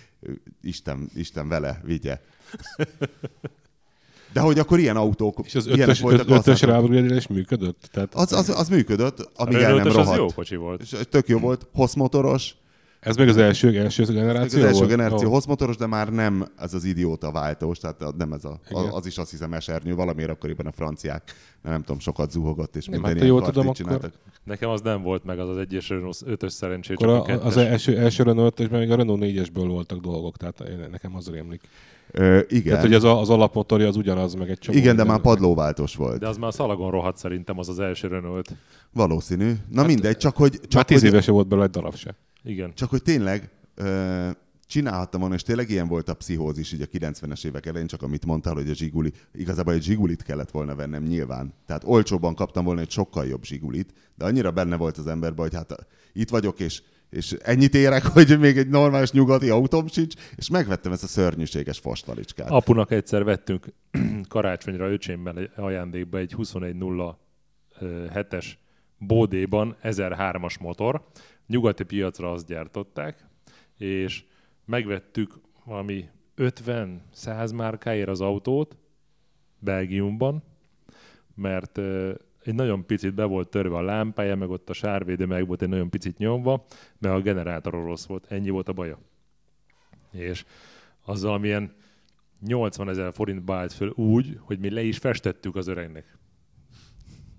[0.62, 2.20] Isten, Isten vele, vigye.
[4.36, 7.88] De hogy akkor ilyen autók, És az ötös, voltak ötös rábrugedés működött?
[7.92, 10.18] Tehát Az, az, az működött, amíg el nem Renault-ös az rohadt.
[10.18, 10.80] jó kocsi volt.
[10.80, 12.54] És tök jó volt, hosszmotoros,
[13.00, 14.90] ez meg az első, első ez generáció az első volt?
[14.90, 15.30] generáció Ó.
[15.32, 18.84] hosszmotoros, de már nem ez az idióta váltós, tehát nem ez a, Igen.
[18.90, 23.00] az is azt hiszem esernyő, valamiért akkoriban a franciák, nem tudom, sokat zuhogott, és Nem,
[23.00, 24.20] minden hát, jól tudom, kartit akkor- csináltak.
[24.44, 27.46] Nekem az nem volt meg, az az egyes Renault 5-ös szerencsés, Akkor csak a a,
[27.46, 31.30] az első, első Renault és még a Renault 4-esből voltak dolgok, tehát én- nekem az
[31.30, 31.60] rémlik.
[32.18, 34.78] Ö, igen, Tehát, hogy az, a, az alapmotorja az ugyanaz, meg egy csomó.
[34.78, 36.18] igen, de már padlóváltós volt.
[36.18, 38.54] De az már a szalagon rohadt szerintem az az első Renault.
[38.92, 39.52] Valószínű.
[39.70, 42.14] Na mindegy, csak hogy, Már csak, tíz hogy, évese volt belőle egy darab se.
[42.44, 42.72] Igen.
[42.74, 44.28] csak hogy tényleg ö,
[44.66, 48.26] csinálhattam volna, és tényleg ilyen volt a pszichózis így a 90-es évek elején, csak amit
[48.26, 51.54] mondtál, hogy a zsiguli, igazából egy zsigulit kellett volna vennem nyilván.
[51.66, 55.54] Tehát olcsóban kaptam volna egy sokkal jobb zsigulit, de annyira benne volt az emberben, hogy
[55.54, 56.82] hát itt vagyok, és
[57.16, 61.78] és ennyit érek, hogy még egy normális nyugati autóm sincs, és megvettem ezt a szörnyűséges
[61.78, 62.50] fostalicskát.
[62.50, 63.66] Apunak egyszer vettünk
[64.28, 68.46] karácsonyra öcsémmel ajándékba egy 2107-es
[68.98, 71.06] bódéban 1003-as motor.
[71.46, 73.24] Nyugati piacra azt gyártották,
[73.76, 74.24] és
[74.64, 78.76] megvettük valami 50-100 márkáért az autót
[79.58, 80.42] Belgiumban,
[81.34, 81.80] mert
[82.46, 85.68] egy nagyon picit be volt törve a lámpája, meg ott a sárvédő meg volt egy
[85.68, 86.64] nagyon picit nyomva,
[86.98, 88.26] mert a generátor rossz volt.
[88.28, 88.98] Ennyi volt a baja.
[90.12, 90.44] És
[91.02, 91.74] az valamilyen
[92.40, 96.18] 80 ezer forintba állt föl úgy, hogy mi le is festettük az öregnek.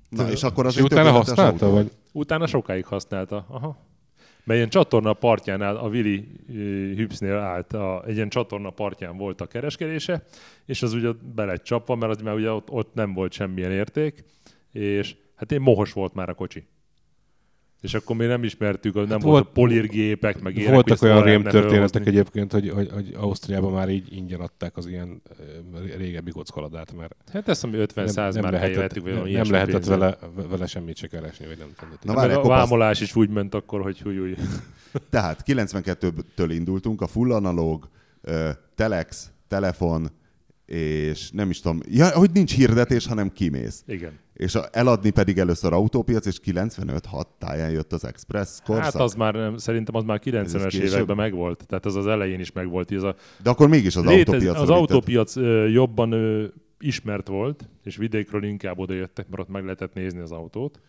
[0.10, 1.76] Na, és akkor az És utána használta, autó.
[1.76, 1.92] vagy?
[2.12, 3.46] Utána sokáig használta.
[3.50, 3.86] Aha.
[4.44, 6.22] Mert ilyen csatorna partjánál, a ö,
[6.96, 10.24] Hübsznél állt, a, egy ilyen csatorna partján volt a kereskedése,
[10.66, 13.72] és az ugye be lett csapva, mert az már ugye ott, ott nem volt semmilyen
[13.72, 14.24] érték,
[14.78, 16.68] és hát én mohos volt már a kocsi.
[17.82, 21.24] És akkor még nem ismertük, nem hát volt- volt a polírgépek, meg ilyenek, Voltak olyan
[21.24, 25.22] rém történetek egyébként, hogy, hogy, hogy Ausztriában már így ingyen adták az ilyen
[25.98, 29.98] régebbi kockaladát, mert Hát ezt, ami 50-100 már helyre vettük, vagy nem, nem lehetett pénzzel.
[29.98, 30.18] vele,
[30.50, 31.94] vele semmit se keresni, vagy nem tudom.
[32.02, 34.36] Na várj, a akkor passz- vámolás is úgy ment akkor, hogy húj, húj.
[35.10, 37.90] Tehát 92-től indultunk, a full analóg,
[38.76, 40.10] telex, telefon,
[40.66, 43.84] és nem is tudom, ja, hogy nincs hirdetés, hanem kimész.
[43.88, 44.12] Igen.
[44.38, 48.84] És eladni pedig először autópiac, és 95-6 táján jött az Express korszak.
[48.84, 50.84] Hát az már, szerintem az már 90-es később?
[50.84, 51.66] években megvolt.
[51.68, 52.92] Tehát az az elején is megvolt.
[52.92, 56.46] Ez a De akkor mégis az Létez, autópiacon az autópiac ö, jobban ö,
[56.80, 60.80] ismert volt, és vidékről inkább oda jöttek, mert ott meg lehetett nézni az autót.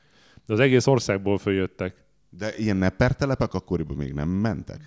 [0.47, 2.05] De az egész országból följöttek.
[2.31, 4.81] De ilyen neppertelepek akkoriban még nem mentek?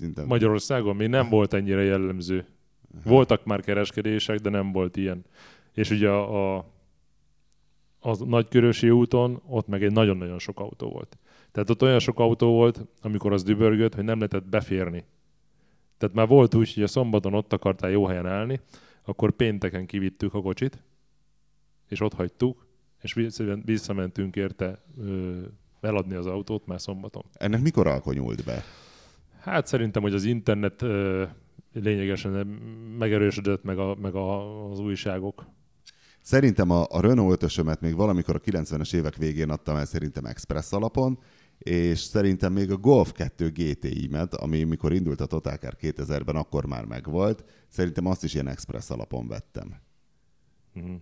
[0.00, 2.46] Minden- Magyarországon még nem volt ennyire jellemző.
[3.04, 5.24] Voltak már kereskedések, de nem volt ilyen.
[5.72, 6.73] És ugye a, a,
[8.04, 11.18] a Nagykörösi úton ott meg egy nagyon-nagyon sok autó volt.
[11.52, 15.04] Tehát ott olyan sok autó volt, amikor az dübörgött, hogy nem lehetett beférni.
[15.98, 18.60] Tehát már volt úgy, hogy a szombaton ott akartál jó helyen állni,
[19.04, 20.82] akkor pénteken kivittük a kocsit,
[21.88, 22.66] és ott hagytuk,
[23.02, 25.40] és vissza- visszamentünk érte ö,
[25.80, 27.24] eladni az autót már szombaton.
[27.32, 28.62] Ennek mikor alkonyult be?
[29.40, 31.24] Hát szerintem, hogy az internet ö,
[31.72, 32.46] lényegesen
[32.98, 35.46] megerősödött, meg, a, meg a, az újságok.
[36.24, 40.72] Szerintem a, a Renault 5 még valamikor a 90-es évek végén adtam el szerintem Express
[40.72, 41.18] alapon,
[41.58, 46.66] és szerintem még a Golf 2 GTI-met, ami mikor indult a Total Car 2000-ben, akkor
[46.66, 49.74] már megvolt, szerintem azt is ilyen Express alapon vettem.
[50.72, 50.94] Mhm.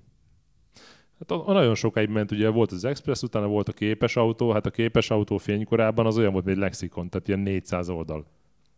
[1.18, 4.50] Hát a, a nagyon sokáig ment, ugye volt az Express, utána volt a képes autó,
[4.52, 8.26] hát a képes autó fénykorában az olyan volt, mint egy lexikon, tehát ilyen 400 oldal.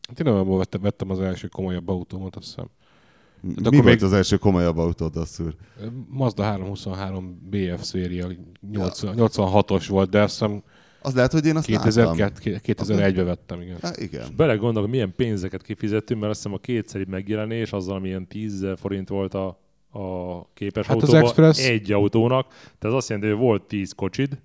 [0.08, 2.68] Hát én nem vettem, vettem az első komolyabb autómat, azt hiszem.
[3.44, 5.54] Mi akkor volt még- az első komolyabb autód, Asszúr?
[6.08, 8.26] Mazda 323 BF széria
[8.70, 10.62] 80, 86-os volt, de azt hiszem
[11.02, 11.84] Az lehet, hogy én azt láttam.
[12.14, 13.76] 2002, 2001-ben vettem, igen.
[13.82, 14.26] Há, igen.
[14.36, 19.08] Belegondolok, milyen pénzeket kifizettünk, mert azt hiszem a kétszeri megjelenés azzal, amilyen 10 000 forint
[19.08, 19.46] volt a,
[19.98, 22.48] a képes Hát az autóba Express- egy autónak.
[22.48, 24.38] Tehát az azt jelenti, hogy volt 10 kocsid,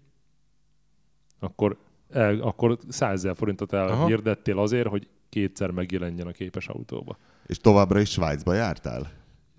[1.39, 1.77] akkor,
[2.09, 7.17] el, akkor 100 000 forintot elhirdettél azért, hogy kétszer megjelenjen a képes autóba.
[7.45, 9.11] És továbbra is Svájcba jártál?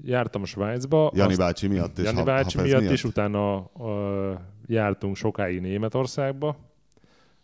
[0.05, 4.39] Jártam Svájcba, Jani azt- bácsi miatt és Jani ha, bácsi Hafez miatt, és utána uh,
[4.67, 6.57] jártunk sokáig Németországba,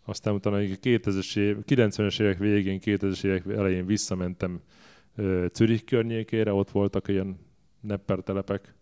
[0.05, 4.61] aztán utána egy 2000-es év, 90-es évek végén, 2000-es évek elején visszamentem
[5.17, 7.39] uh, Zürich környékére, ott voltak ilyen
[7.81, 8.73] neppertelepek.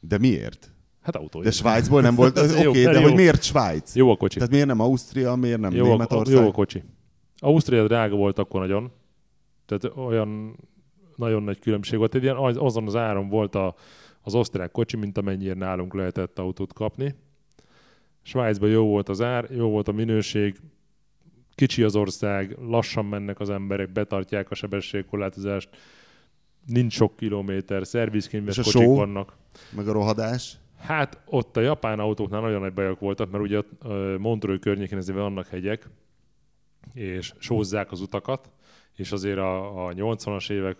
[0.00, 0.72] De miért?
[1.00, 1.42] Hát autó.
[1.42, 3.02] De Svájcból nem volt, oké, okay, de jó.
[3.02, 3.94] hogy miért Svájc?
[3.94, 4.36] Jó a kocsi.
[4.36, 6.36] Tehát miért nem Ausztria, miért nem jó, a, Németország?
[6.36, 6.82] jó a kocsi.
[7.40, 8.90] Ausztria drága volt akkor nagyon.
[9.66, 10.56] Tehát olyan
[11.16, 12.14] nagyon nagy különbség volt.
[12.14, 13.74] Egy ilyen, az- azon az áron volt a,
[14.22, 17.14] az osztrák kocsi, mint amennyire nálunk lehetett autót kapni.
[18.22, 20.56] Svájcban jó volt az ár, jó volt a minőség,
[21.54, 25.68] kicsi az ország, lassan mennek az emberek, betartják a sebességkorlátozást,
[26.66, 28.94] nincs sok kilométer, szervizkönyves kocsik só?
[28.96, 29.36] vannak.
[29.76, 30.56] Meg a rohadás?
[30.78, 33.62] Hát ott a japán autóknál nagyon nagy bajok voltak, mert ugye
[34.18, 35.88] Montreux környékén azért vannak hegyek,
[36.94, 38.50] és sózzák az utakat,
[38.96, 40.76] és azért a, a 80-as évek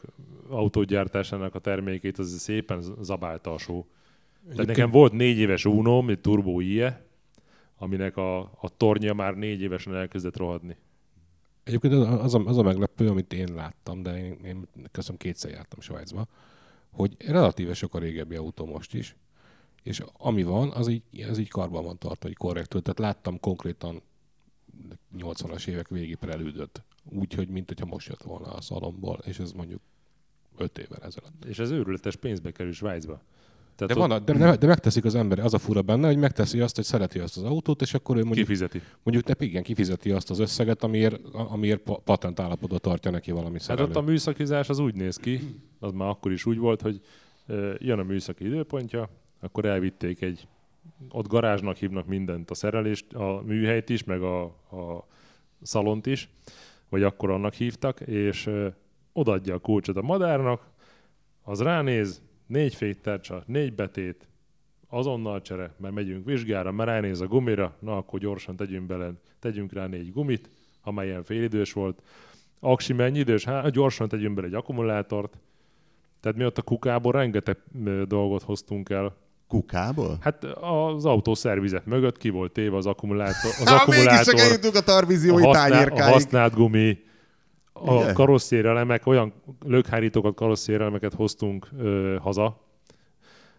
[0.48, 3.86] autógyártásának a termékét az szépen zabálta a só.
[4.50, 7.06] Tehát nekem volt négy éves Uno, egy Turbo IE,
[7.76, 10.76] aminek a, a tornya már négy évesen elkezdett rohadni.
[11.64, 15.50] Egyébként az az a, az a meglepő, amit én láttam, de én, én köszönöm kétszer
[15.50, 16.26] jártam Svájcba,
[16.90, 19.16] hogy relatíve sok a régebbi autó most is,
[19.82, 22.82] és ami van, az így, az így karban van tartva, hogy korrektül.
[22.82, 24.02] Tehát láttam konkrétan
[25.18, 29.52] 80-as évek végi prelődöt, úgy, hogy mint hogyha most jött volna a szalomból, és ez
[29.52, 29.80] mondjuk
[30.56, 31.44] 5 évvel ezelőtt.
[31.44, 33.22] És ez őrületes pénzbe kerül Svájcba.
[33.76, 36.16] Tehát De, ott van, de, de, de, megteszik az ember, az a fura benne, hogy
[36.16, 38.82] megteszi azt, hogy szereti azt az autót, és akkor ő mondjuk, kifizeti.
[39.02, 43.52] mondjuk ne, igen, kifizeti azt az összeget, amiért, amiért pa- patent állapotban tartja neki valami
[43.52, 43.88] Hát szerelő.
[43.88, 45.40] ott a műszakizás az úgy néz ki,
[45.78, 47.00] az már akkor is úgy volt, hogy
[47.78, 49.08] jön a műszaki időpontja,
[49.40, 50.46] akkor elvitték egy,
[51.08, 55.06] ott garázsnak hívnak mindent, a szerelést, a műhelyt is, meg a, a
[55.62, 56.28] szalont is,
[56.88, 58.68] vagy akkor annak hívtak, és ö,
[59.12, 60.70] odaadja a kulcsot a madárnak,
[61.42, 64.28] az ránéz, négy féktárcsa, négy betét,
[64.88, 69.72] azonnal csere, mert megyünk vizsgára, mert ránéz a gumira, na akkor gyorsan tegyünk bele, tegyünk
[69.72, 70.50] rá négy gumit,
[70.82, 72.02] amelyen félidős volt,
[72.60, 73.44] Aksi mennyi idős?
[73.44, 75.38] Hát gyorsan tegyünk bele egy akkumulátort.
[76.20, 77.56] Tehát mi ott a kukából rengeteg
[78.06, 79.16] dolgot hoztunk el.
[79.50, 80.18] Kukából?
[80.20, 84.82] Hát az autószervizet mögött ki volt téve az akkumulátor, az mégis akkumulátor eljutunk a a,
[84.82, 86.98] tarvíziói használ, a használt gumi,
[87.72, 88.14] a Igen.
[88.14, 89.32] karosszérelemek, olyan
[89.66, 92.60] lökhárítókat, karosszérelemeket hoztunk ö, haza,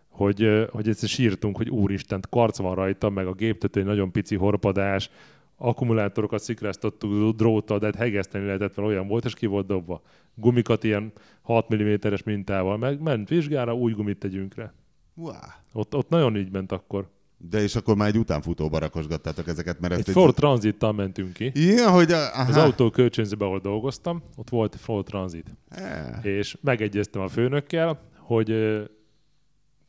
[0.09, 4.11] hogy, ö, hogy egyszer sírtunk, hogy úristen, karc van rajta, meg a géptető egy nagyon
[4.11, 5.09] pici horpadás,
[5.57, 10.01] akkumulátorokat szikráztattuk dróttal, de hát hegeszteni lehetett vele, olyan volt, és ki volt dobva.
[10.35, 14.73] Gumikat ilyen 6 mm-es mintával, meg ment vizsgára, új gumit tegyünk rá.
[15.21, 15.33] Wow.
[15.73, 17.07] Ott, ott nagyon így ment akkor.
[17.37, 21.51] De és akkor már egy utánfutóba rakosgattátok ezeket, mert Egy ezt Ford Transittal mentünk ki.
[21.53, 22.49] Igen, hogy a, aha.
[22.49, 25.55] Az autó kölcsönzőben, ahol dolgoztam, ott volt Ford Transit.
[25.69, 26.25] Eh.
[26.25, 28.53] És megegyeztem a főnökkel, hogy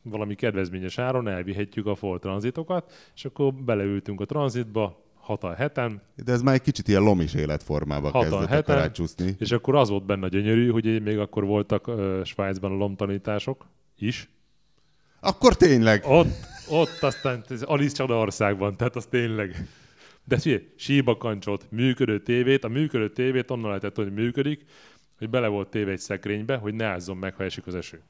[0.01, 6.31] valami kedvezményes áron elvihetjük a Ford Transitokat, és akkor beleültünk a Transitba, hatan heten, De
[6.31, 8.75] ez már egy kicsit ilyen lomis életformába kezdett heten.
[8.75, 9.35] rácsúszni.
[9.39, 11.91] és akkor az volt benne gyönyörű, hogy még akkor voltak
[12.23, 13.65] Svájcban a lomtanítások
[13.97, 14.29] is.
[15.23, 16.03] Akkor tényleg.
[16.05, 16.27] Ott,
[16.69, 19.67] ott aztán ez Alice Csodaországban, tehát az tényleg.
[20.23, 24.65] De figyelj, síbakancsot, működő tévét, a működő tévét onnan lehetett hogy működik,
[25.17, 28.01] hogy bele volt téve egy szekrénybe, hogy ne ázzon meg, ha esik az eső.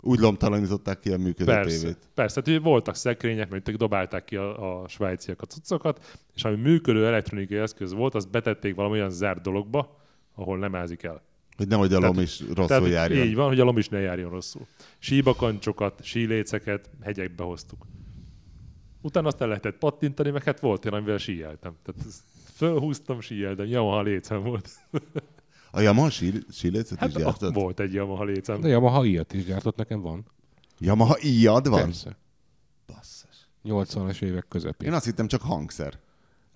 [0.00, 1.98] Úgy lomtalanították ki a működő Persze, tévét.
[2.14, 2.40] persze.
[2.40, 7.58] Tehát, voltak szekrények, mert dobálták ki a, a svájciak a cuccokat, és ami működő elektronikai
[7.58, 10.00] eszköz volt, azt betették valami olyan zárt dologba,
[10.34, 11.22] ahol nem ázik el.
[11.56, 13.26] Hogy nehogy a Tehát- lomis rosszul Tehát járjon.
[13.26, 14.66] így van, hogy a lom is ne járjon rosszul.
[14.98, 17.86] Síbakancsokat, síléceket hegyekbe hoztuk.
[19.02, 21.74] Utána azt el lehetett pattintani, meg hát volt olyan, amivel síjeltem.
[21.84, 22.12] Tehát
[22.54, 24.70] fölhúztam, síjeltem, Yamaha lécem volt.
[25.70, 27.54] A Yamaha sí- sílécet Hát is gyártott?
[27.54, 28.60] volt egy Yamaha lécem.
[28.60, 30.24] De Yamaha ilyet is gyártott, nekem van.
[30.78, 31.82] Yamaha íjad van?
[31.84, 32.16] Persze.
[32.86, 33.48] Basszus.
[33.64, 34.88] 80-as évek közepén.
[34.88, 35.98] Én azt hittem csak hangszer.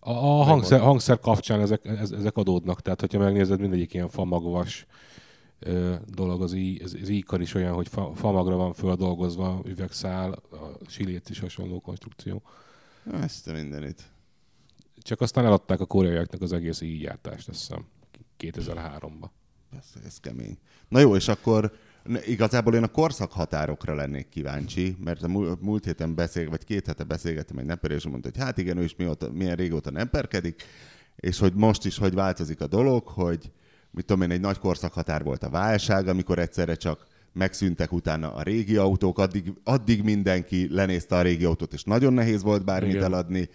[0.00, 4.86] A, a hangszer, hangszer kapcsán ezek, ez, ezek adódnak, tehát hogyha megnézed, mindegyik ilyen famagvas
[5.58, 10.32] ö, dolog, az, í, az, az íkar is olyan, hogy fa, famagra van földolgozva, üvegszál,
[10.32, 12.42] a silét is hasonló konstrukció.
[13.12, 14.02] Ezt a mindenit.
[14.98, 17.86] Csak aztán eladták a koreaiaknak az egész így gyártást, azt hiszem,
[18.38, 19.28] 2003-ban.
[19.70, 20.58] Persze, ez kemény.
[20.88, 21.72] Na jó, és akkor
[22.26, 27.04] Igazából én a korszakhatárokra lennék kíváncsi, mert a mú- múlt héten beszél, vagy két hete
[27.04, 30.62] beszélgettem egy neper, és mondta, hogy hát igen, ő is mióta, milyen régóta neperkedik,
[31.16, 33.50] és hogy most is hogy változik a dolog, hogy
[33.90, 38.42] mit tudom én, egy nagy korszakhatár volt a válság, amikor egyszerre csak megszűntek utána a
[38.42, 43.04] régi autók, addig, addig mindenki lenézte a régi autót, és nagyon nehéz volt bármit Igen.
[43.04, 43.48] eladni,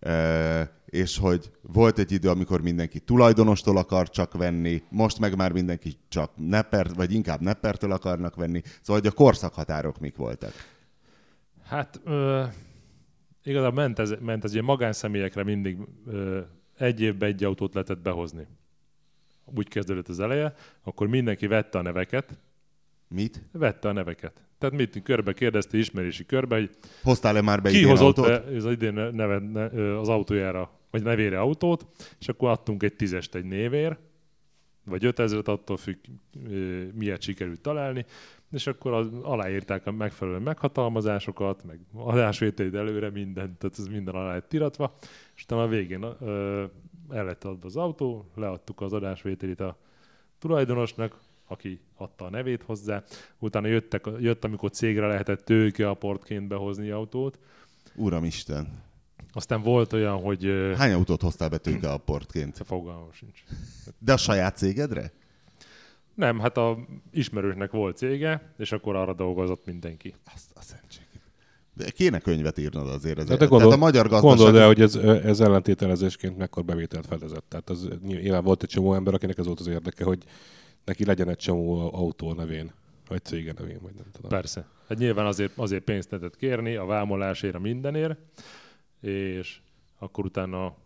[0.00, 5.52] e, és hogy volt egy idő, amikor mindenki tulajdonostól akar csak venni, most meg már
[5.52, 10.52] mindenki csak nepper, vagy inkább neppertől akarnak venni, szóval hogy a korszakhatárok mik voltak.
[11.64, 12.44] Hát ö,
[13.42, 16.40] igazából ment ez, ment ez ilyen magánszemélyekre mindig ö,
[16.78, 18.46] egy évbe egy autót lehetett behozni.
[19.44, 22.38] Úgy kezdődött az eleje, akkor mindenki vette a neveket,
[23.08, 23.42] Mit?
[23.52, 24.42] vette a neveket.
[24.58, 26.70] Tehát mit körbe kérdezte, ismerési körbe, hogy
[27.02, 28.56] Hoztál-e már be ki idén hozott autót?
[28.56, 31.86] az idén neve, ne, az autójára, vagy nevére autót,
[32.18, 33.96] és akkor adtunk egy tízest egy névér,
[34.84, 35.96] vagy 5000-et, attól függ,
[36.94, 38.04] miért sikerült találni,
[38.50, 44.32] és akkor az, aláírták a megfelelő meghatalmazásokat, meg adásvételét előre, mindent, tehát ez minden alá
[44.32, 44.94] lett tiratva,
[45.36, 46.64] és utána a végén ö,
[47.10, 49.78] el lett adva az autó, leadtuk az adásvételét a
[50.38, 53.02] tulajdonosnak, aki adta a nevét hozzá,
[53.38, 57.38] utána jöttek, jött, amikor cégre lehetett tőkeaportként behozni autót,
[57.94, 58.87] Uramisten.
[59.38, 62.60] Aztán volt olyan, hogy Hány autót hoztál be tőke a portként?
[62.64, 63.42] fogalmam sincs.
[63.98, 65.12] De a saját cégedre?
[66.14, 66.78] Nem, hát a
[67.12, 70.14] ismerősnek volt cége, és akkor arra dolgozott mindenki.
[70.34, 71.22] Azt a szentségét.
[71.74, 73.18] De kéne könyvet írnod azért.
[73.18, 74.60] Ez De, de Tehát gondol, a magyar gondold gazdaság...
[74.60, 77.44] el, hogy ez, ez ellentételezésként mekkor bevételt fedezett.
[77.48, 80.24] Tehát az, nyilván volt egy csomó ember, akinek ez volt az érdeke, hogy
[80.84, 82.72] neki legyen egy csomó autó a nevén,
[83.08, 84.30] vagy cége nevén, vagy nem tudom.
[84.30, 84.66] Persze.
[84.88, 88.18] Hát nyilván azért, azért pénzt lehetett kérni, a vámolásért, a mindenért,
[89.00, 89.58] és
[89.98, 90.76] akkor utána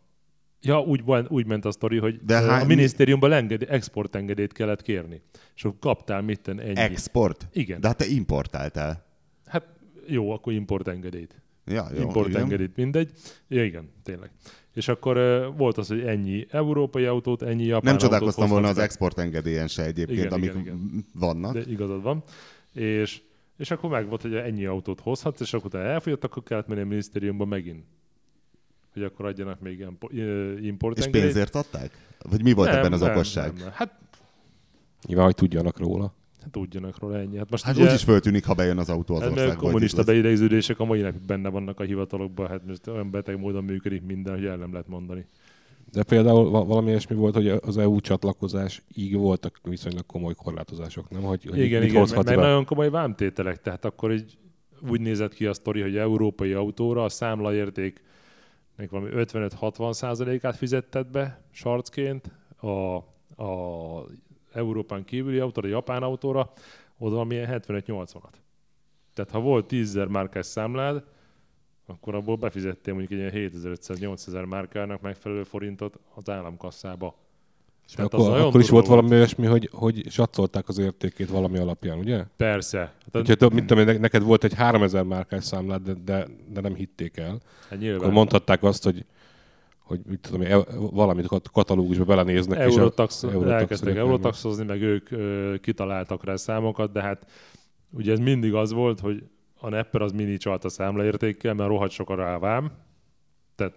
[0.65, 5.23] Ja, úgy, úgy ment a sztori, hogy De hány- a minisztériumban engedi, exportengedélyt kellett kérni.
[5.55, 6.79] És akkor kaptál mitten ennyi.
[6.79, 7.49] Export?
[7.53, 7.81] Igen.
[7.81, 9.07] De hát te importáltál.
[9.47, 9.67] Hát
[10.07, 11.43] jó, akkor importengedélyt.
[11.67, 13.11] Ja, jó, importengedélyt, mindegy.
[13.49, 14.31] Ja, igen, tényleg.
[14.75, 18.79] És akkor uh, volt az, hogy ennyi európai autót, ennyi japán Nem csodálkoztam volna az
[18.79, 21.07] exportengedélyen se egyébként, Igen, amik igen, igen.
[21.15, 21.53] vannak.
[21.53, 22.23] De igazad van.
[22.73, 23.23] És,
[23.57, 26.81] és akkor meg volt, hogy ennyi autót hozhatsz, és akkor utána elfogyott, akkor kellett menni
[26.81, 27.85] a minisztériumba megint.
[28.93, 30.53] Hogy akkor adjanak még ö,
[30.95, 31.91] És pénzért adták?
[32.31, 33.53] Vagy mi volt Nem, ebben az nem, okosság?
[33.53, 33.71] Nem, nem.
[33.73, 33.99] Hát,
[35.07, 36.15] Nyilván, hogy tudjanak róla.
[36.41, 37.37] hát tudjanak róla ennyi.
[37.37, 39.61] Hát most Hát ugye, úgyis föltűnik, ha bejön az autó az hát, országba.
[39.63, 44.03] kommunista beidegződések a mai napig benne vannak a hivatalokban, hát most olyan beteg módon működik
[44.03, 45.27] minden, hogy el nem lehet mondani.
[45.93, 51.11] De például va- valami ilyesmi volt, hogy az EU csatlakozás így voltak viszonylag komoly korlátozások,
[51.11, 51.23] nem?
[51.23, 54.37] Hogy, hogy Igen, igen, meg, meg nagyon komoly vámtételek, tehát akkor így
[54.89, 58.03] úgy nézett ki a sztori, hogy európai autóra a számlaérték
[58.83, 62.97] még valami 55-60 százalékát fizetted be sarcként, a,
[63.45, 64.07] a
[64.53, 66.53] Európán kívüli autóra, a japán autóra,
[66.99, 68.33] oda valamilyen 75-80-at.
[69.15, 71.05] Tehát ha volt 10 000 márkás számlád,
[71.87, 77.17] akkor abból befizettél mondjuk egy ilyen 7500-8000 márkának megfelelő forintot az államkasszába.
[77.93, 81.99] És az akkor, akkor is volt valami olyasmi, hogy, hogy satszolták az értékét valami alapján,
[81.99, 82.25] ugye?
[82.37, 82.79] Persze.
[82.79, 86.75] Hát, Úgyhogy több, mit tudom neked volt egy 3000 márkás számlád, de, de, de nem
[86.75, 87.41] hitték el.
[87.71, 88.01] hát nyilván.
[88.01, 89.05] Akkor mondhatták azt, hogy
[89.83, 92.59] hogy mit tudom, e- valamit kat- katalógusba belenéznek.
[92.69, 97.27] és a- Eurotax, Eurotax elkezdtek eurotaxozni, meg ők ö, kitaláltak rá számokat, de hát
[97.91, 99.23] ugye ez mindig az volt, hogy
[99.61, 102.73] a Nepper az mini csalt a számlaértékkel, mert rohadt sok a rá vám.
[103.55, 103.75] Tehát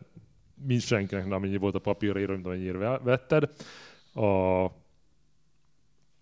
[0.67, 3.49] mi senkinek nem annyi volt a papírra írva, mint amennyire ve- vetted.
[4.15, 4.65] A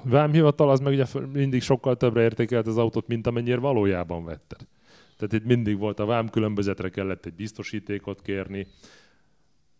[0.03, 4.67] vámhivatal az meg ugye mindig sokkal többre értékelt az autót, mint amennyire valójában vetted.
[5.17, 8.67] Tehát itt mindig volt a vám különbözetre kellett egy biztosítékot kérni,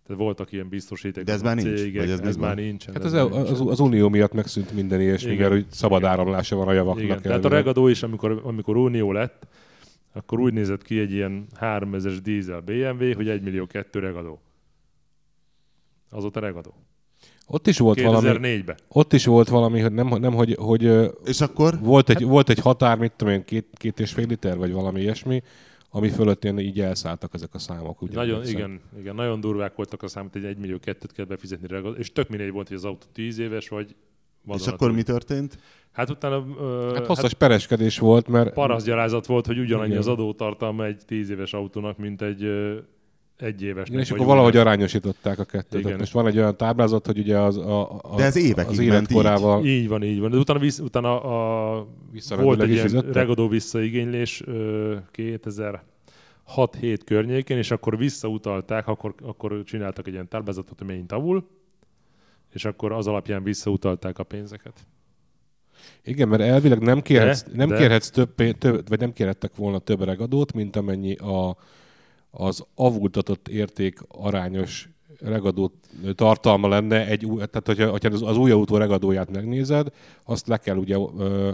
[0.06, 1.23] tehát voltak ilyen biztosítékok.
[1.23, 1.80] De ez már nincs?
[1.80, 2.63] cégek, Vagy ez ez, már van?
[2.63, 2.93] nincsen.
[2.93, 5.49] Hát ez az, az, az, unió miatt megszűnt minden ilyesmi, Igen.
[5.49, 6.12] mert hogy szabad Igen.
[6.12, 7.04] áramlása van a javaknak.
[7.04, 7.49] Igen, tehát a.
[7.49, 9.47] Regadó is, amikor, amikor Unió lett,
[10.13, 14.41] akkor úgy nézett ki egy ilyen 3000-es dízel BMW, hogy 1 millió 2 Regadó.
[16.10, 16.73] Azóta Regadó.
[17.47, 18.77] Ott is volt valami, 2004-ben.
[18.88, 22.60] ott is volt valami, hogy nem, nem hogy, hogy És akkor volt, egy, volt egy
[22.60, 25.43] határ, mit tudom én, két, két és fél liter, vagy valami ilyesmi,
[25.89, 28.01] ami fölött ilyen így elszálltak ezek a számok.
[28.01, 31.93] Ugye, Nagyon, igen, igen, nagyon durvák voltak a számok, hogy 1 millió 2 kell befizetni
[31.97, 33.95] és tök mindegy volt, hogy az autó 10 éves, vagy
[34.53, 35.57] és akkor mi történt?
[35.91, 39.99] Hát utána ö, Hát hosszas pereskedés volt, mert parasztgyalázat volt, hogy ugyanannyi Igen.
[39.99, 42.43] az adótartalma egy 10 éves autónak, mint egy
[43.38, 43.88] egy éves.
[43.88, 45.73] Igen, és akkor valahogy arányosították a kettőt.
[45.73, 45.86] Igen.
[45.86, 45.97] Igen.
[45.97, 49.11] Most van egy olyan táblázat, hogy ugye az, a, a, De ez évekig az ment
[49.11, 50.31] életkorával Így van, így van.
[50.31, 51.88] De utána, visz, utána a,
[52.29, 53.13] volt egy ilyen fizettek?
[53.13, 60.88] Regadó visszaigénylés ö, 2006-7 környékén, és akkor visszautalták, akkor, akkor csináltak egy ilyen táblázatot, hogy
[60.88, 61.47] mennyi tavul,
[62.53, 64.86] és akkor az alapján visszautalták a pénzeket.
[66.03, 69.79] Igen, mert elvileg nem kérhetsz, De- nem de- kérhetsz több, több, vagy nem kérhettek volna
[69.79, 71.57] több regadót, mint amennyi a,
[72.36, 75.71] az avultatott érték arányos regadó
[76.15, 79.88] tartalma lenne, egy, új- tehát hogyha, hogyha az, az új autó regadóját megnézed,
[80.25, 81.51] azt le kell ugye ö,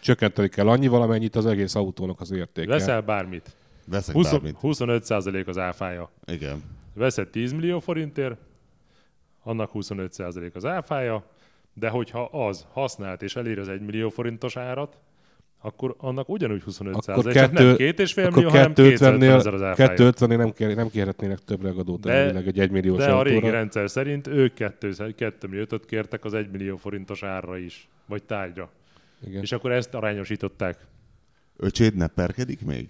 [0.00, 2.68] csökkenteni kell annyi valamennyit az egész autónak az értéke.
[2.70, 3.54] Veszel bármit.
[3.86, 4.56] Veszek 20, bármit.
[4.62, 6.10] 25% az áfája.
[6.26, 6.62] Igen.
[6.94, 8.36] Veszed 10 millió forintért,
[9.42, 11.24] annak 25% az áfája,
[11.74, 14.98] de hogyha az használt és elér az 1 millió forintos árat,
[15.62, 18.72] akkor annak ugyanúgy 25 Akkor százalék, csak kettő- nem két és fél akkor millió, hanem
[18.74, 19.88] 250 250-nél, ezer az áfája.
[19.88, 23.34] 250 nem, kér, nem kérhetnének több regadót De- elvileg egy 1 milliós De a régi
[23.36, 23.52] autóra.
[23.52, 28.70] rendszer szerint ők 2, 2 milliót kértek az 1 millió forintos árra is, vagy tárgyra.
[29.26, 29.42] Igen.
[29.42, 30.86] És akkor ezt arányosították.
[31.56, 32.88] Öcséd ne perkedik még?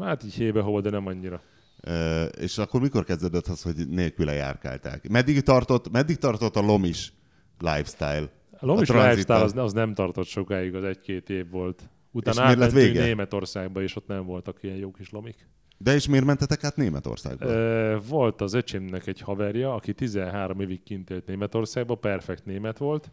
[0.00, 1.40] Hát így hébe-hova, de nem annyira.
[1.80, 5.08] Ö, és akkor mikor kezdődött az, hogy nélküle járkálták?
[5.08, 7.12] Meddig tartott, meddig tartott a lomis
[7.58, 8.28] lifestyle?
[8.58, 11.82] A Lomis A lifestyle az, az nem tartott sokáig, az egy-két év volt.
[12.12, 13.04] Utána És miért vége?
[13.04, 15.46] Németországba, és ott nem voltak ilyen jó kis lomik.
[15.78, 17.46] De és miért mentetek át Németországba?
[17.46, 23.10] Ö, volt az öcsémnek egy haverja, aki 13 évig kint élt Németországba, perfekt német volt,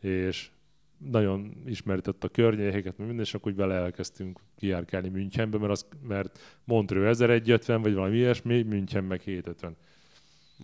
[0.00, 0.50] és
[0.98, 6.38] nagyon ismertett a környékeket, minden, és akkor úgy vele elkezdtünk kijárkálni Münchenbe, mert, az, mert
[6.64, 9.76] Montreux 1150, vagy valami ilyesmi, München meg 750.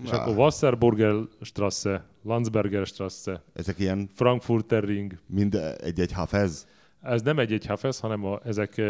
[0.03, 0.21] És Na.
[0.21, 6.67] akkor Wasserburger Strasse, Landsberger Strasse, Ezek ilyen Frankfurter Ring, mind egy-egy hafez?
[7.03, 8.83] Ez nem egy-egy hafez, hanem a, ezek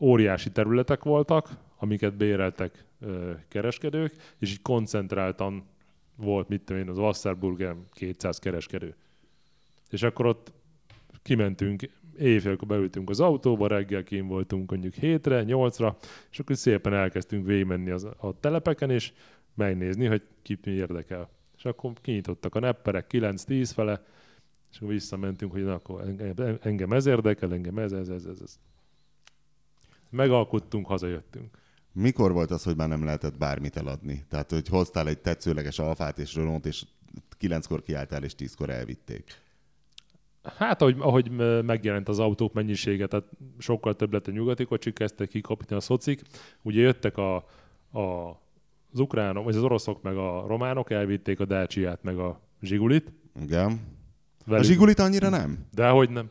[0.00, 1.48] óriási területek voltak,
[1.78, 2.84] amiket béreltek
[3.48, 5.64] kereskedők, és így koncentráltan
[6.16, 8.94] volt, mit tudom én, az Wasserburger 200 kereskedő.
[9.90, 10.52] És akkor ott
[11.22, 11.82] kimentünk,
[12.18, 15.96] éjfélkor beültünk az autóba, reggel kín voltunk mondjuk hétre, nyolcra,
[16.30, 19.12] és akkor szépen elkezdtünk végigmenni az, a telepeken, és
[19.54, 21.28] megnézni, hogy kit mi érdekel.
[21.56, 24.04] És akkor kinyitottak a nepperek 9-10 fele,
[24.74, 26.14] és akkor visszamentünk, hogy na, akkor
[26.62, 28.58] engem, ez érdekel, engem ez, ez, ez, ez, ez.
[30.10, 31.58] Megalkottunk, hazajöttünk.
[31.92, 34.24] Mikor volt az, hogy már nem lehetett bármit eladni?
[34.28, 36.84] Tehát, hogy hoztál egy tetszőleges alfát és Renault, és
[37.38, 39.42] kilenckor kiálltál, és tízkor elvitték.
[40.42, 43.26] Hát, ahogy, ahogy m- megjelent az autók mennyisége, tehát
[43.58, 46.22] sokkal több lett a nyugati kocsik, kezdtek kikapni a szocik.
[46.62, 47.36] Ugye jöttek a,
[47.90, 48.28] a,
[48.92, 53.12] az ukránok, vagy az oroszok, meg a románok, elvitték a Dacia-t, meg a Zsigulit.
[53.40, 53.92] Igen.
[54.46, 55.58] A Velük- Zsigulit annyira nem?
[55.74, 56.30] De hogy nem.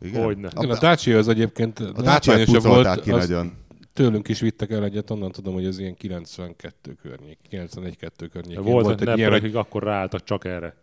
[0.00, 0.24] Igen.
[0.24, 0.50] Hogyne.
[0.56, 3.52] Igen, a Dacia az egyébként A Dacia volt, ki az nagyon.
[3.92, 8.58] tőlünk is vittek el egyet, onnan tudom, hogy ez ilyen 92 környék, 91-2 környék.
[8.58, 10.74] Volt, volt egy ilyen, hogy, akik akkor ráálltak csak erre.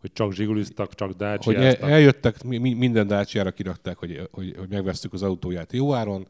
[0.00, 4.54] Hogy csak zsiguliztak, csak hogy dacia el, eljöttek, mi, mi- minden Dacia-ra kirakták, hogy, hogy,
[4.58, 6.26] hogy megvesztük az autóját jó áron,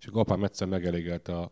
[0.00, 1.50] és akkor apám egyszer megelégelte a,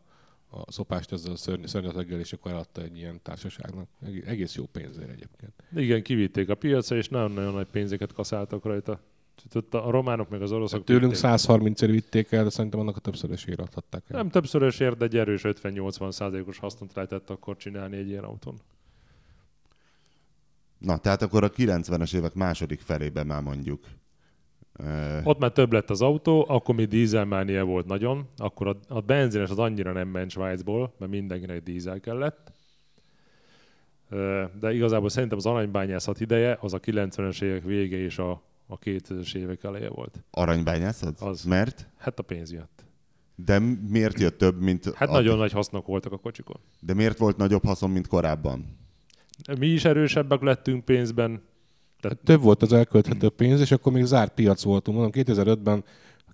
[0.51, 3.89] a szopást ezzel a szörny, szörnyeteggel, és akkor eladta egy ilyen társaságnak.
[4.07, 5.53] Eg- Egész jó pénzért egyébként.
[5.75, 9.01] Igen, kivitték a piacra, és nagyon-nagyon nagy pénzeket kaszáltak rajta.
[9.35, 11.21] Tehát ott a románok meg az oroszok Tőlünk vitték.
[11.21, 14.17] 130 ér vitték el, de szerintem annak a többszörösére adhatták el.
[14.17, 18.61] Nem többszörösért, de egy erős 50-80 százalékos hasznot lehetett akkor csinálni egy ilyen autón.
[20.79, 23.85] Na, tehát akkor a 90-es évek második felében már mondjuk.
[24.85, 29.01] Ö, Ott már több lett az autó, akkor még dízelmánia volt nagyon, akkor a, a
[29.01, 32.53] benzines az annyira nem ment Svájcból, mert mindenkinek dízel kellett.
[34.11, 38.31] Ö, De igazából szerintem az aranybányászat ideje az a 90-es évek vége és a,
[38.67, 40.25] a 2000-es évek eleje volt.
[40.31, 41.21] Aranybányászat?
[41.21, 41.45] Az.
[41.45, 41.89] Mert?
[41.99, 42.85] Hát a pénz miatt.
[43.35, 43.59] De
[43.89, 44.95] miért jött több, mint...
[44.95, 46.57] Hát a- nagyon nagy hasznok voltak a kocsikon.
[46.81, 48.79] De miért volt nagyobb haszon, mint korábban?
[49.59, 51.43] Mi is erősebbek lettünk pénzben.
[52.01, 54.99] Tehát Több volt az elkölthető pénz, és akkor még zárt piac voltunk.
[54.99, 55.85] Mondom, 2005-ben,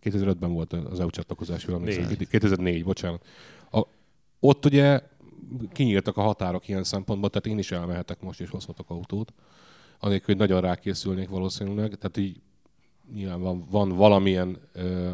[0.02, 2.04] 2005-ben volt az EU csatlakozás, jól emlékszem.
[2.04, 2.28] Négy.
[2.28, 3.26] 2004, bocsánat.
[3.70, 3.82] A,
[4.40, 5.00] ott ugye
[5.72, 9.32] kinyíltak a határok ilyen szempontból, tehát én is elmehetek most, és hozhatok autót.
[9.98, 11.94] Anélkül, hogy nagyon rákészülnék valószínűleg.
[11.94, 12.40] Tehát így
[13.14, 15.10] nyilván van, van valamilyen ö,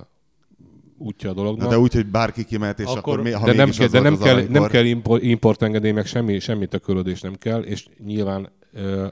[0.99, 1.65] útja a dolognak.
[1.65, 3.93] Na, de úgy, hogy bárki kimehet, és Akkor- akkor, mi, ha de nem, kell, az
[3.93, 7.87] de nem az kell, nem kell import, importengedély, meg semmi, semmi tökölődés nem kell, és
[8.05, 9.07] nyilván ö,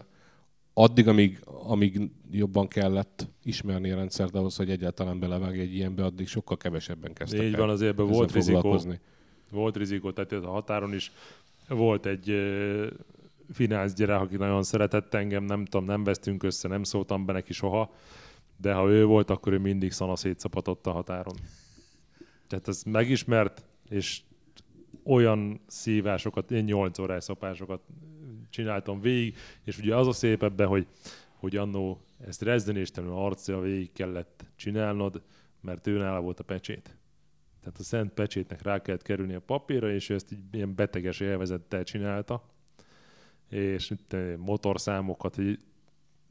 [0.83, 6.28] addig, amíg, amíg jobban kellett ismerni a rendszert ahhoz, hogy egyáltalán belevágj egy ilyenbe, addig
[6.28, 8.81] sokkal kevesebben kezdtek így el van, azért volt rizikó.
[9.51, 11.12] Volt rizikó, tehát a határon is
[11.68, 12.35] volt egy
[13.53, 17.93] finanszgyerek, aki nagyon szeretett engem, nem tudom, nem vesztünk össze, nem szóltam be neki soha,
[18.57, 21.35] de ha ő volt, akkor ő mindig szana szétszapatott a határon.
[22.47, 24.20] Tehát ez megismert, és
[25.05, 27.81] olyan szívásokat, én 8 órás szapásokat
[28.51, 30.86] csináltam végig, és ugye az a szép ebben, hogy,
[31.34, 35.22] hogy annó ezt rezzenéstelenül arccal végig kellett csinálnod,
[35.61, 36.96] mert ő nála volt a pecsét.
[37.61, 41.20] Tehát a szent pecsétnek rá kellett kerülni a papírra, és ő ezt így ilyen beteges
[41.20, 42.44] élvezettel csinálta.
[43.48, 45.36] És itt eh, motorszámokat,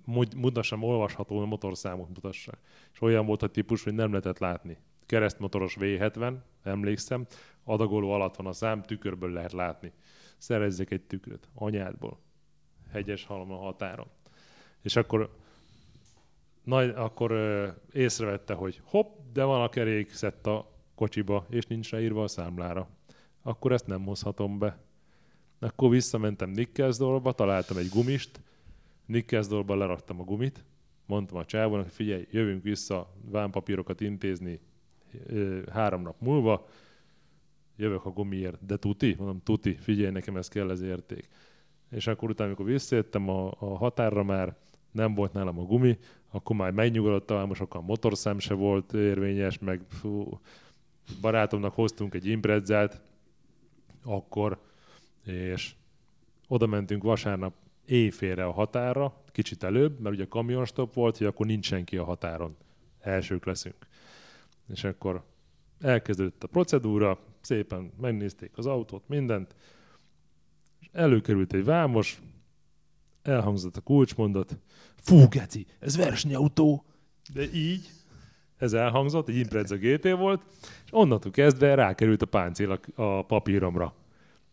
[0.05, 2.59] mut- mutassam olvasható motorszámot mutassak.
[2.93, 4.77] És olyan volt a típus, hogy nem lehetett látni.
[5.05, 7.25] Keresztmotoros V70, emlékszem,
[7.63, 9.91] adagoló alatt van a szám, tükörből lehet látni.
[10.39, 12.19] Szerezzek egy tükröt, anyádból.
[12.91, 14.07] Hegyes halom a határon.
[14.81, 15.37] És akkor
[16.63, 21.91] nagy, akkor ö, észrevette, hogy hopp, de van a kerék szett a kocsiba, és nincs
[21.91, 22.89] ráírva a számlára.
[23.41, 24.77] Akkor ezt nem hozhatom be.
[25.59, 28.41] Akkor visszamentem Nikkelsdorba, találtam egy gumist,
[29.05, 30.65] Nikkelsdorba leraktam a gumit,
[31.05, 34.59] mondtam a csávónak, figyelj, jövünk vissza vámpapírokat intézni
[35.25, 36.67] ö, három nap múlva,
[37.79, 39.15] jövök a gumiért, de tuti?
[39.17, 41.27] Mondom, tuti, figyelj, nekem ez kell az érték.
[41.89, 44.55] És akkor utána, amikor visszajöttem a, a határra már,
[44.91, 45.97] nem volt nálam a gumi,
[46.31, 50.39] akkor már megnyugodott, most akkor a motorszám se volt érvényes, meg fú,
[51.21, 53.01] barátomnak hoztunk egy imprezzát,
[54.03, 54.61] akkor,
[55.25, 55.75] és
[56.47, 57.53] oda mentünk vasárnap
[57.85, 62.55] éjfélre a határra, kicsit előbb, mert ugye kamionstop volt, hogy akkor nincs senki a határon.
[62.99, 63.87] Elsők leszünk.
[64.73, 65.23] És akkor
[65.79, 67.19] elkezdődött a procedúra,
[67.49, 69.55] szépen megnézték az autót, mindent,
[70.79, 72.21] és előkerült egy vámos,
[73.21, 74.57] elhangzott a kulcsmondat,
[74.95, 76.85] fú, geci, ez versenyautó,
[77.33, 77.89] de így,
[78.57, 80.41] ez elhangzott, egy Impreza GT volt,
[80.85, 83.93] és onnantól kezdve rákerült a páncél a, a papíromra.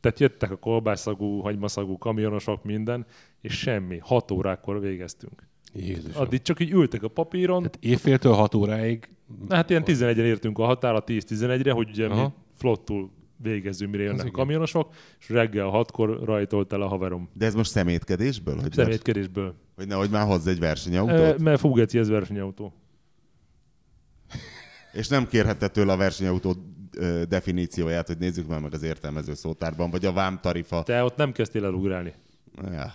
[0.01, 3.07] Tehát jöttek a kolbászagú, hagymaszagú kamionosok, minden,
[3.41, 3.99] és semmi.
[3.99, 5.49] Hat órákor végeztünk.
[5.73, 6.15] Jézus.
[6.15, 9.09] Addig csak így ültek a papíron, Tehát évféltől 6 óráig
[9.49, 12.35] Hát ilyen 11-en értünk a határa, 10-11-re, hogy ugye mi Aha.
[12.67, 14.33] Flottul végezzünk, mire jönnek igen.
[14.33, 18.61] kamionosok, és reggel 6-kor rajtolt el a haverom De ez most szemétkedésből?
[18.61, 19.55] Hogy, szemétkedésből.
[19.75, 21.19] hogy nehogy már hozz egy versenyautót?
[21.19, 22.73] E, mert Fugeci ez versenyautó.
[25.01, 26.55] És nem kérhette tőle a versenyautó
[27.29, 30.83] definícióját, hogy nézzük már meg az értelmező szótárban, vagy a vám tarifa.
[30.83, 32.13] Te ott nem kezdtél el ugrálni.
[32.63, 32.95] Ja.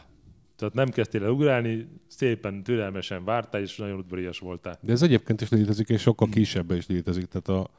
[0.55, 4.77] Tehát nem kezdtél el ugrálni, szépen, türelmesen vártál, és nagyon udvarias voltál.
[4.81, 7.25] De ez egyébként is létezik, és sokkal kisebben is létezik.
[7.25, 7.69] Tehát a,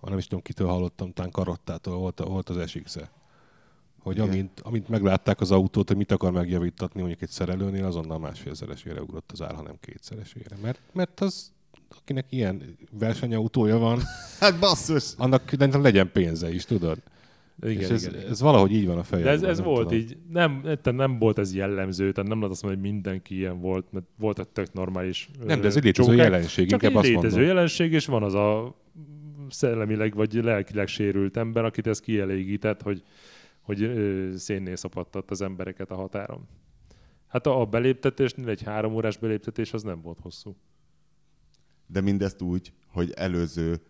[0.00, 3.10] a nem is tudom, kitől hallottam, talán Karottától volt, volt az sx -e.
[4.02, 4.28] Hogy Igen.
[4.28, 9.32] amint, amint meglátták az autót, hogy mit akar megjavítatni mondjuk egy szerelőnél, azonnal másfélszeresére ugrott
[9.32, 10.56] az ár, hanem kétszeresére.
[10.62, 11.52] Mert, mert az,
[12.00, 14.00] akinek ilyen versenyautója van,
[14.40, 15.12] Hát basszus!
[15.16, 16.98] annak de legyen pénze is, tudod?
[17.62, 18.28] Igen, és ez, igen.
[18.28, 19.38] ez valahogy így van a fejemben.
[19.38, 19.98] De ez, ez nem volt tudom.
[19.98, 23.86] így, nem, nem, volt ez jellemző, tehát nem lehet azt mondani, hogy mindenki ilyen volt,
[23.92, 26.24] mert volt egy tök normális Nem, de ez egy létező csókák.
[26.24, 27.54] jelenség, Csak inkább egy azt létező mondom.
[27.54, 28.74] jelenség, és van az a
[29.50, 33.02] szellemileg vagy lelkileg sérült ember, akit ez kielégített, hogy,
[33.60, 36.48] hogy ö, szénnél szapadtat az embereket a határon.
[37.26, 40.56] Hát a, a beléptetésnél egy három órás beléptetés az nem volt hosszú.
[41.86, 43.80] De mindezt úgy, hogy előző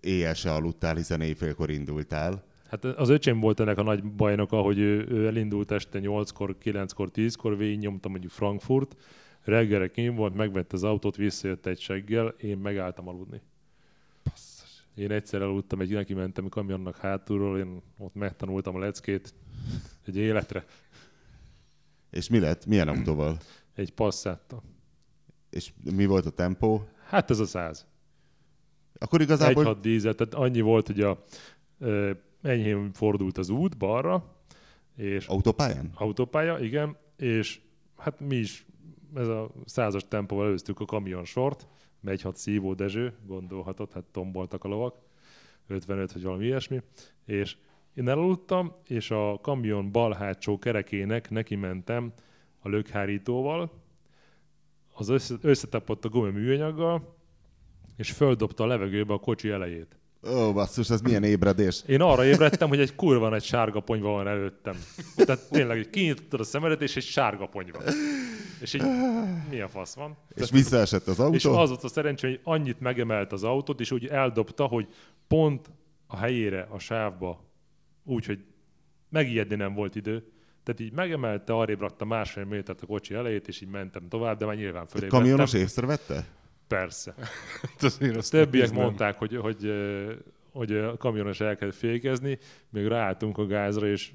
[0.00, 2.44] éjjel se aludtál, hiszen éjfélkor indultál.
[2.66, 7.10] Hát az öcsém volt ennek a nagy bajnoka, hogy ő, ő elindult este 8-kor, 9-kor,
[7.14, 8.96] 10-kor, végignyomta mondjuk Frankfurt,
[9.42, 13.40] reggelre kim volt, megvette az autót, visszajött egy seggel, én megálltam aludni.
[14.96, 19.34] Én egyszer aludtam, egy neki mentem kamionnak hátulról, én ott megtanultam a leckét
[20.06, 20.64] egy életre,
[22.10, 22.66] És mi lett?
[22.66, 23.38] Milyen autóval?
[23.74, 24.62] egy passzáttal.
[25.50, 26.88] És mi volt a tempó?
[27.08, 27.86] Hát ez a száz.
[28.98, 29.64] Akkor igazából...
[29.64, 31.24] hat dízel, tehát annyi volt, hogy a
[31.78, 32.10] ö,
[32.42, 34.36] enyhén fordult az út balra,
[34.96, 35.90] és Autópályán?
[35.94, 37.60] autópálya, igen, és
[37.96, 38.66] hát mi is
[39.14, 41.66] ez a százas tempóval előztük a kamion sort,
[42.00, 44.96] megy hat szívó Dezső, gondolhatod, hát tomboltak a lovak,
[45.66, 46.82] 55 vagy valami ilyesmi,
[47.24, 47.56] és
[47.94, 52.12] én elaludtam, és a kamion bal hátsó kerekének neki mentem
[52.58, 53.70] a lökhárítóval,
[54.94, 57.16] az össze, összetapott a gumi műanyaggal,
[57.96, 59.98] és földobta a levegőbe a kocsi elejét.
[60.28, 61.82] Ó, basszus, ez milyen ébredés.
[61.86, 64.76] Én arra ébredtem, hogy egy kurva nagy sárga ponyva van előttem.
[65.16, 67.78] Tehát tényleg, hogy kinyitottad a szemedet, és egy sárga ponyva.
[68.60, 68.82] És így,
[69.50, 70.16] mi a fasz van?
[70.34, 71.34] És visszaesett az autó?
[71.34, 74.88] És az volt a szerencsé, hogy annyit megemelt az autót, és úgy eldobta, hogy
[75.28, 75.70] pont
[76.06, 77.44] a helyére, a sávba,
[78.04, 78.44] úgy, hogy
[79.08, 80.24] megijedni nem volt idő.
[80.62, 84.46] Tehát így megemelte, arrébb rakta másfél métert a kocsi elejét, és így mentem tovább, de
[84.46, 86.26] már nyilván fölé Kamionos észrevette?
[86.66, 87.14] Persze.
[88.30, 89.72] Többiek mondták, hogy, hogy,
[90.52, 92.38] hogy a kamionos elkezd fékezni,
[92.70, 94.12] még ráálltunk a gázra, és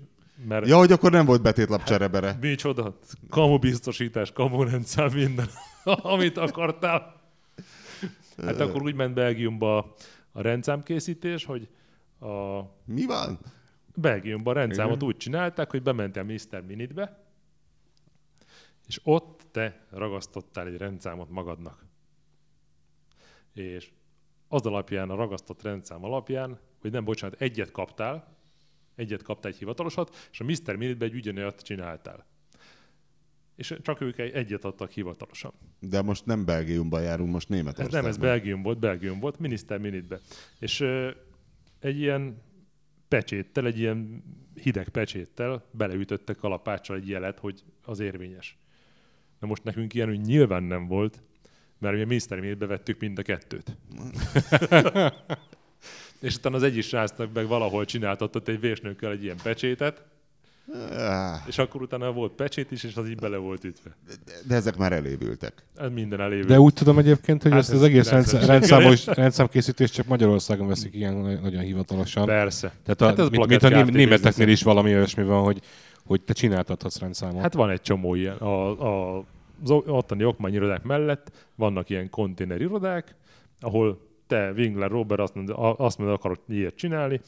[0.48, 2.38] mert Ja, hogy akkor nem volt betétlap cserebere.
[2.42, 2.98] micsoda,
[3.30, 5.48] kamu biztosítás, kamu rendszám, minden,
[6.14, 7.22] amit akartál.
[8.38, 9.94] Hát akkor úgy ment Belgiumba
[10.32, 11.68] a rendszámkészítés, hogy
[12.20, 13.40] a Mi van?
[13.96, 15.08] Belgiumban a rendszámot Igen.
[15.08, 16.64] úgy csinálták, hogy bementél Mr.
[16.68, 17.26] Minitbe,
[18.88, 21.86] és ott te ragasztottál egy rendszámot magadnak.
[23.54, 23.92] És
[24.48, 28.31] az alapján, a ragasztott rendszám alapján, hogy nem, bocsánat, egyet kaptál,
[29.02, 30.76] egyet kaptál egy hivatalosat, és a Mr.
[30.76, 32.26] Minitbe egy ugyanolyat csináltál.
[33.56, 35.52] És csak ők egy- egyet adtak hivatalosan.
[35.80, 38.02] De most nem Belgiumban járunk, most Ez Németországban.
[38.02, 40.20] nem, ez Belgium volt, Belgium volt, miniszter minitbe.
[40.60, 41.10] És ö,
[41.80, 42.42] egy ilyen
[43.08, 44.24] pecséttel, egy ilyen
[44.62, 48.58] hideg pecséttel beleütöttek kalapáccsal egy jelet, hogy az érvényes.
[49.40, 51.22] Na most nekünk ilyen úgy nyilván nem volt,
[51.80, 53.78] mert mi a miniszteri vettük mind a kettőt.
[56.22, 60.04] és utána az egyik srácnak meg valahol csináltatott egy vésnőkkel egy ilyen pecsétet,
[60.98, 63.96] Áh, és akkor utána volt pecsét is, és az így bele volt ütve.
[64.48, 65.54] De ezek már elévültek.
[65.76, 66.48] Ez minden elévő.
[66.48, 70.08] De úgy tudom egyébként, hogy Hát ezt ez az egész 90-es rendszám, rendszámos, rendszámkészítést csak
[70.08, 72.26] Magyarországon veszik ilyen nagyon hivatalosan.
[72.26, 72.74] Persze.
[72.84, 75.62] Tehát a, Hát ez mint, mint a németeknél is valami olyasmi van, hogy,
[76.06, 77.42] hogy te csináltathatsz rendszámot.
[77.42, 78.36] Hát van egy csomó ilyen.
[78.36, 78.82] A,
[79.16, 79.18] a,
[79.64, 83.16] az ottani okmányirodák mellett vannak ilyen konténerirodák,
[83.60, 87.22] ahol te, Wingler, Robert azt mondod, azt mondod, akarok ilyet csinálni,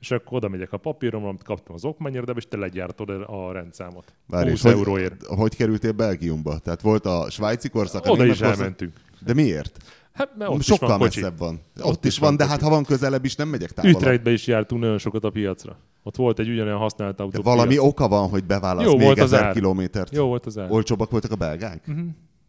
[0.00, 4.14] és akkor oda megyek a papírom, amit kaptam az okmányirodába, és te legyártod a rendszámot.
[4.26, 5.26] Várj, 20 és euróért.
[5.26, 6.58] Hogy, hogy kerültél Belgiumba?
[6.58, 8.58] Tehát volt a svájci korszak, Oda is korszak?
[8.58, 8.92] elmentünk.
[9.20, 9.76] De miért?
[10.12, 11.60] Hát, mert ott Sokkal is van messzebb van.
[11.78, 14.00] Ott, Ott is is van, van de hát ha van közelebb is, nem megyek távolabb.
[14.00, 15.76] Ütrechtbe is jártunk nagyon sokat a piacra.
[16.02, 17.36] Ott volt egy ugyanolyan használt autó.
[17.38, 17.84] De valami piac.
[17.84, 19.52] oka van, hogy beválasz Jó még volt az ezer ár.
[19.52, 20.14] kilométert.
[20.14, 20.70] Jó volt az ár.
[20.70, 21.84] Olcsóbbak voltak a belgák?
[21.88, 22.06] Uh-huh.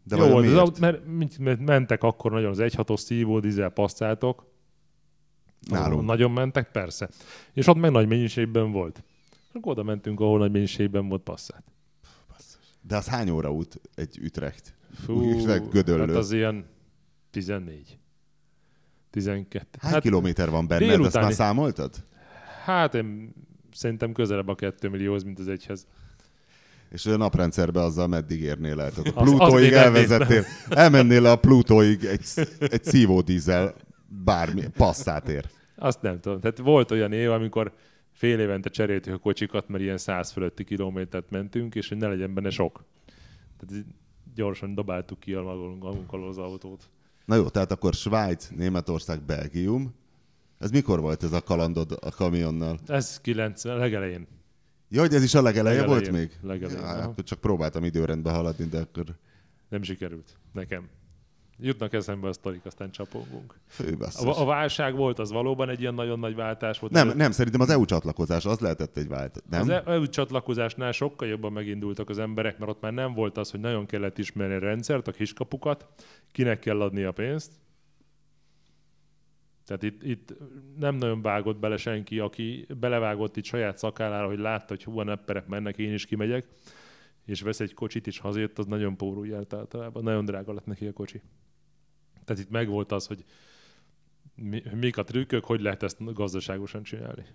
[0.08, 0.58] De Jó az miért?
[0.58, 4.44] autó, mert, mert mentek akkor nagyon az 1.6-os szívó dízel passzáltok.
[5.70, 6.06] Nálunk.
[6.06, 7.08] Nagyon mentek, persze.
[7.52, 9.02] És ott meg nagy mennyiségben volt.
[9.52, 11.64] Akkor oda mentünk, ahol nagy mennyiségben volt passzát.
[12.82, 14.74] De az hány óra út egy Utrecht?
[15.04, 16.06] Fú, Utrecht Gödöllő.
[16.06, 16.66] hát az ilyen
[17.30, 17.98] 14.
[19.10, 19.66] 12.
[19.80, 20.88] Hány hát, kilométer van benned?
[20.88, 22.04] délutáni- Ezt már számoltad?
[22.64, 23.34] hát én
[23.72, 25.86] szerintem közelebb a 2 millióhoz, mint az egyhez.
[26.90, 28.90] És a naprendszerbe azzal meddig érnél el?
[28.90, 30.44] Tehát a Az- az Plutóig elvezettél.
[30.68, 32.24] Elmennél le a Plutóig egy,
[32.58, 33.74] egy szívódízel
[34.24, 35.50] bármi, passzátért.
[35.76, 36.40] Azt nem tudom.
[36.40, 37.72] Tehát volt olyan év, amikor
[38.12, 42.34] fél évente cseréltük a kocsikat, mert ilyen 100 fölötti kilométert mentünk, és hogy ne legyen
[42.34, 42.84] benne sok.
[43.58, 43.84] Tehát
[44.34, 46.90] gyorsan dobáltuk ki a magunk alól az autót.
[47.24, 49.94] Na jó, tehát akkor Svájc, Németország, Belgium.
[50.58, 52.78] Ez mikor volt ez a kalandod a kamionnal?
[52.86, 54.26] Ez 90 legelején.
[54.88, 56.10] Ja, hogy ez is a legeleje Legelején.
[56.10, 56.38] volt még?
[56.42, 59.04] Legelején, Ja, akkor csak próbáltam időrendbe haladni, de akkor
[59.68, 60.38] Nem sikerült.
[60.52, 60.88] Nekem.
[61.58, 63.54] Jutnak eszembe a sztorik, aztán csapongunk.
[64.00, 66.92] A, a válság volt, az valóban egy ilyen nagyon nagy váltás volt.
[66.92, 69.42] Nem, nem, szerintem az EU csatlakozás az lehetett egy vált.
[69.50, 69.60] Nem?
[69.60, 73.60] Az EU csatlakozásnál sokkal jobban megindultak az emberek, mert ott már nem volt az, hogy
[73.60, 75.86] nagyon kellett ismerni a rendszert, a kiskapukat,
[76.32, 77.52] kinek kell adni a pénzt.
[79.66, 80.34] Tehát itt, itt
[80.76, 85.04] nem nagyon vágott bele senki, aki belevágott itt saját szakállára, hogy látta, hogy hú, a
[85.04, 86.46] nepperek mennek, én is kimegyek,
[87.24, 90.02] és vesz egy kocsit, és hazajött, az nagyon pórul járt általában.
[90.02, 91.20] Nagyon drága lett neki a kocsi.
[92.24, 93.24] Tehát itt megvolt az, hogy
[94.34, 97.26] mi, mik a trükkök, hogy lehet ezt gazdaságosan csinálni.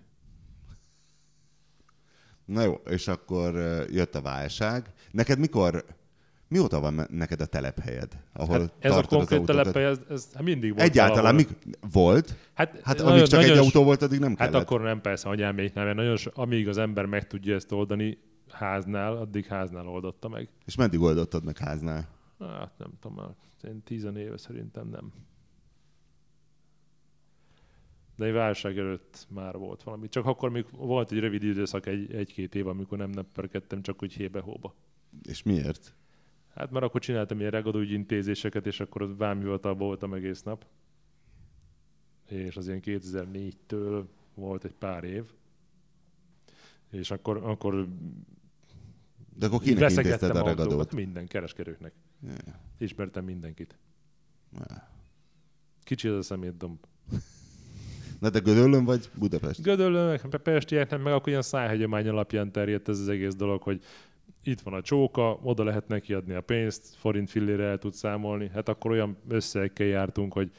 [2.44, 3.54] Na jó, és akkor
[3.90, 4.92] jött a válság.
[5.10, 5.84] Neked mikor,
[6.52, 8.12] mióta van neked a telephelyed?
[8.32, 11.48] Ahol Hát ez a konkrét telephely, ez, ez hát mindig volt Egyáltalán mik,
[11.92, 12.36] volt?
[12.54, 14.62] Hát, Hát nagyon- amíg csak egy nagyon- autó volt, addig nem Hát kellett.
[14.62, 18.18] akkor nem persze anyáméknál, mert nagyon, amíg az ember meg tudja ezt oldani
[18.50, 20.48] háznál, addig háznál oldotta meg.
[20.64, 22.08] És meddig oldottad meg háznál?
[22.38, 23.28] Hát nem tudom, már
[23.70, 25.12] én tizen éve szerintem nem.
[28.16, 30.08] De egy válság előtt már volt valami.
[30.08, 34.12] Csak akkor még volt egy rövid időszak, egy, egy-két év, amikor nem nepperkedtem, csak úgy
[34.12, 34.74] hébe-hóba.
[35.22, 35.94] És miért?
[36.54, 40.66] Hát mert akkor csináltam ilyen regadóügyi intézéseket, és akkor ott vámhivatalban voltam egész nap.
[42.28, 45.24] És az ilyen 2004-től volt egy pár év.
[46.90, 47.88] És akkor, akkor
[49.36, 50.58] De akkor kinek intézted a autókat.
[50.58, 50.94] regadót?
[50.94, 51.92] Minden kereskedőknek.
[52.24, 52.36] Yeah.
[52.78, 53.78] Ismertem mindenkit.
[55.82, 56.78] Kicsi az a szemétdomb.
[58.20, 59.62] Na de Gödöllön vagy Budapest?
[59.62, 63.82] Gödöllőnek, Pestieknek, meg akkor ilyen szájhagyomány alapján terjedt ez az egész dolog, hogy
[64.44, 68.48] itt van a csóka, oda lehet neki adni a pénzt, forint fillére el tud számolni.
[68.48, 70.50] Hát akkor olyan összegekkel jártunk, hogy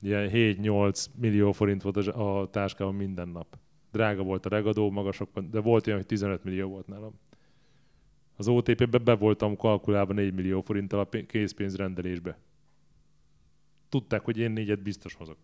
[0.00, 3.58] ilyen 7-8 millió forint volt a, táskában minden nap.
[3.92, 7.18] Drága volt a regadó, magasok, de volt olyan, hogy 15 millió volt nálam.
[8.36, 12.38] Az OTP-be be voltam kalkulálva 4 millió forinttal a pé- készpénzrendelésbe.
[13.88, 15.36] Tudták, hogy én négyet biztos hozok.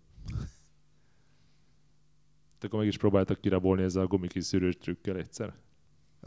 [2.60, 5.54] De akkor meg is próbáltak kirabolni ezzel a gumikis szűrős trükkel egyszer.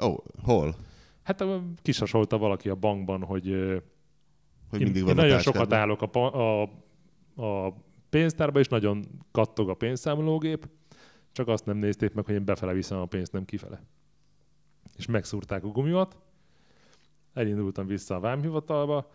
[0.02, 0.76] Ó, oh, hol?
[1.28, 1.44] Hát
[1.82, 3.46] kisasolta valaki a bankban, hogy,
[4.70, 5.40] Hogy én, én nagyon táskádban?
[5.40, 6.62] sokat állok a, a,
[7.36, 7.74] a
[8.10, 10.68] pénztárba, és nagyon kattog a pénzszámológép,
[11.32, 13.82] csak azt nem nézték meg, hogy én befele viszem a pénzt, nem kifele.
[14.98, 16.18] És megszúrták a gumimat,
[17.34, 19.12] elindultam vissza a vámhivatalba,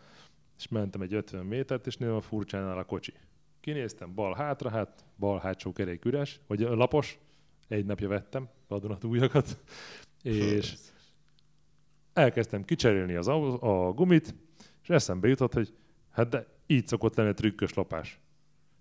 [0.58, 3.12] és mentem egy 50 métert, és a furcsán áll a kocsi.
[3.60, 7.18] Kinéztem bal hátra, hát bal hátsó kerék üres, vagy lapos,
[7.68, 9.58] egy napja vettem vadonatújakat,
[10.22, 10.74] és
[12.12, 14.34] elkezdtem kicserélni az, a gumit,
[14.82, 15.74] és eszembe jutott, hogy
[16.10, 18.20] hát de így szokott lenni a trükkös lopás.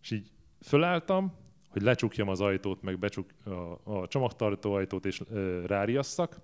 [0.01, 1.33] És így fölálltam,
[1.69, 3.49] hogy lecsukjam az ajtót, meg becsuk a,
[3.83, 6.39] a csomagtartó ajtót, és ö, ráriasszak,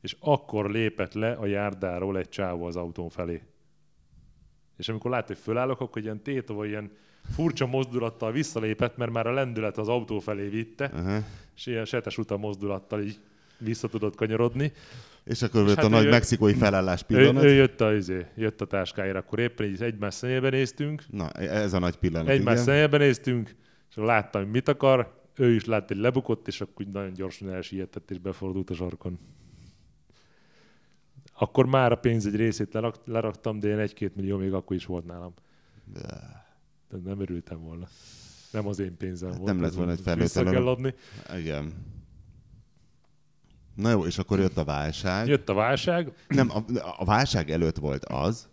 [0.00, 3.42] és akkor lépett le a járdáról egy csávó az autón felé.
[4.76, 6.90] És amikor látta, hogy fölállok, akkor ilyen tétova, ilyen
[7.34, 11.18] furcsa mozdulattal visszalépett, mert már a lendület az autó felé vitte, Aha.
[11.54, 13.20] és ilyen setes uta mozdulattal így
[13.58, 14.72] vissza tudott kanyarodni.
[15.24, 17.42] És akkor jött hát a nagy ő- mexikói felállás Ő, pillanat.
[17.44, 21.72] ő jött, a, izé, jött a táskájára, akkor éppen így egymás szemébe néztünk, Na, ez
[21.72, 23.54] a nagy pillanat, egymás szemébe néztünk,
[23.90, 27.50] és láttam, hogy mit akar, ő is látta, hogy lebukott, és akkor úgy nagyon gyorsan
[27.52, 29.18] elsietett, és befordult a sarkon.
[31.40, 34.86] Akkor már a pénz egy részét lerak, leraktam, de ilyen egy-két millió még akkor is
[34.86, 35.34] volt nálam.
[35.92, 37.88] De nem örültem volna.
[38.52, 39.40] Nem az én pénzem volt.
[39.40, 40.44] Hát nem lett volna egy Vissza felnőttel.
[40.52, 40.94] kell adni.
[41.38, 41.72] Igen.
[43.78, 45.26] Na jó, és akkor jött a válság.
[45.28, 46.58] Jött a válság, Nem, a,
[46.98, 48.48] a válság előtt volt az,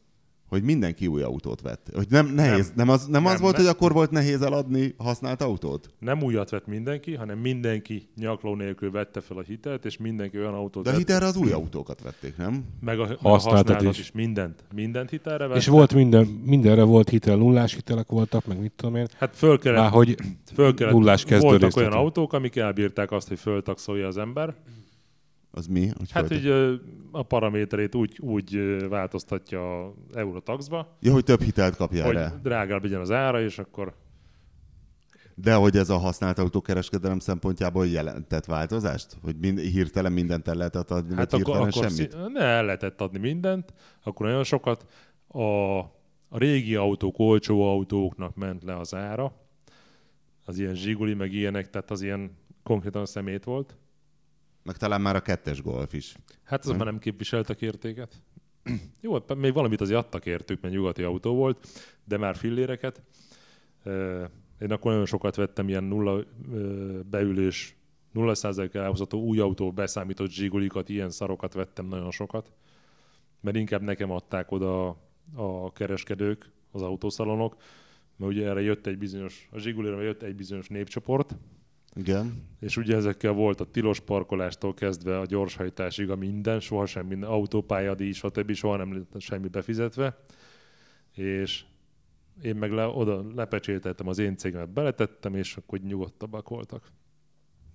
[0.49, 1.89] hogy mindenki új autót vett.
[1.93, 3.65] Hogy nem nehéz, nem, nem az, nem az Nem, volt, nem.
[3.65, 5.89] hogy akkor volt nehéz eladni használt autót?
[5.99, 10.53] nem újat vett mindenki, hanem mindenki nyakló nélkül vette fel a hitelt, és mindenki olyan
[10.53, 12.65] autót De a hitelre az új autókat vették, nem?
[12.81, 13.99] meg a, meg a Használtat használatot is.
[13.99, 14.11] is.
[14.11, 14.63] mindent.
[14.73, 15.57] Mindent hitelre vett.
[15.57, 19.07] És volt minden, mindenre volt hitel, nullás hitelek voltak, meg mit tudom én.
[19.17, 20.15] Hát föl kellett, Már hogy
[20.53, 24.55] föl kellett nullás voltak olyan autók, amik elbírták azt, hogy föltaxolja az ember.
[25.57, 25.87] Az mi?
[25.97, 26.73] Hogy Hát, ö,
[27.11, 32.33] a paraméterét úgy, úgy változtatja a Eurotaxba, Ja, hogy több hitelt kapjál hogy rá.
[32.43, 33.95] drágább legyen az ára, és akkor
[35.35, 39.17] De hogy ez a használt autókereskedelem szempontjából jelentett változást?
[39.23, 42.11] Hogy mind, hirtelen mindent el lehetett adni, hát akkor, hirtelen akkor semmit?
[42.11, 44.85] szí- ne el lehetett adni mindent, akkor nagyon sokat.
[45.27, 45.43] A,
[46.27, 49.33] a régi autók, olcsó autóknak ment le az ára,
[50.45, 53.77] az ilyen zsiguli, meg ilyenek, tehát az ilyen konkrétan szemét volt.
[54.65, 56.15] Meg talán már a kettes golf is.
[56.43, 58.21] Hát azok már nem képviseltek értéket.
[59.01, 61.67] Jó, hát még valamit azért adtak értük, mert nyugati autó volt,
[62.03, 63.01] de már filléreket.
[64.59, 66.23] Én akkor nagyon sokat vettem ilyen nulla
[67.09, 67.75] beülés,
[68.13, 72.51] 0% elhozható új autó beszámított zsigulikat, ilyen szarokat vettem nagyon sokat,
[73.41, 74.87] mert inkább nekem adták oda
[75.35, 77.55] a kereskedők, az autószalonok,
[78.15, 81.35] mert ugye erre jött egy bizonyos, a zsigulira jött egy bizonyos népcsoport,
[81.95, 82.43] Igen.
[82.59, 88.11] és ugye ezekkel volt a tilos parkolástól kezdve a gyorshajtásig a minden, soha semmi, autópályadíj,
[88.11, 88.51] stb.
[88.53, 90.17] soha nem lett semmi befizetve.
[91.13, 91.63] És
[92.41, 96.91] én meg le, oda lepecsételtem az én cégemet, beletettem, és akkor nyugodtabbak voltak.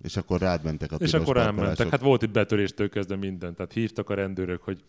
[0.01, 1.55] És akkor rád mentek a és akkor elmentek.
[1.55, 1.91] parkolások.
[1.91, 3.55] Hát volt itt betöréstől kezdve minden.
[3.55, 4.83] Tehát hívtak a rendőrök, hogy,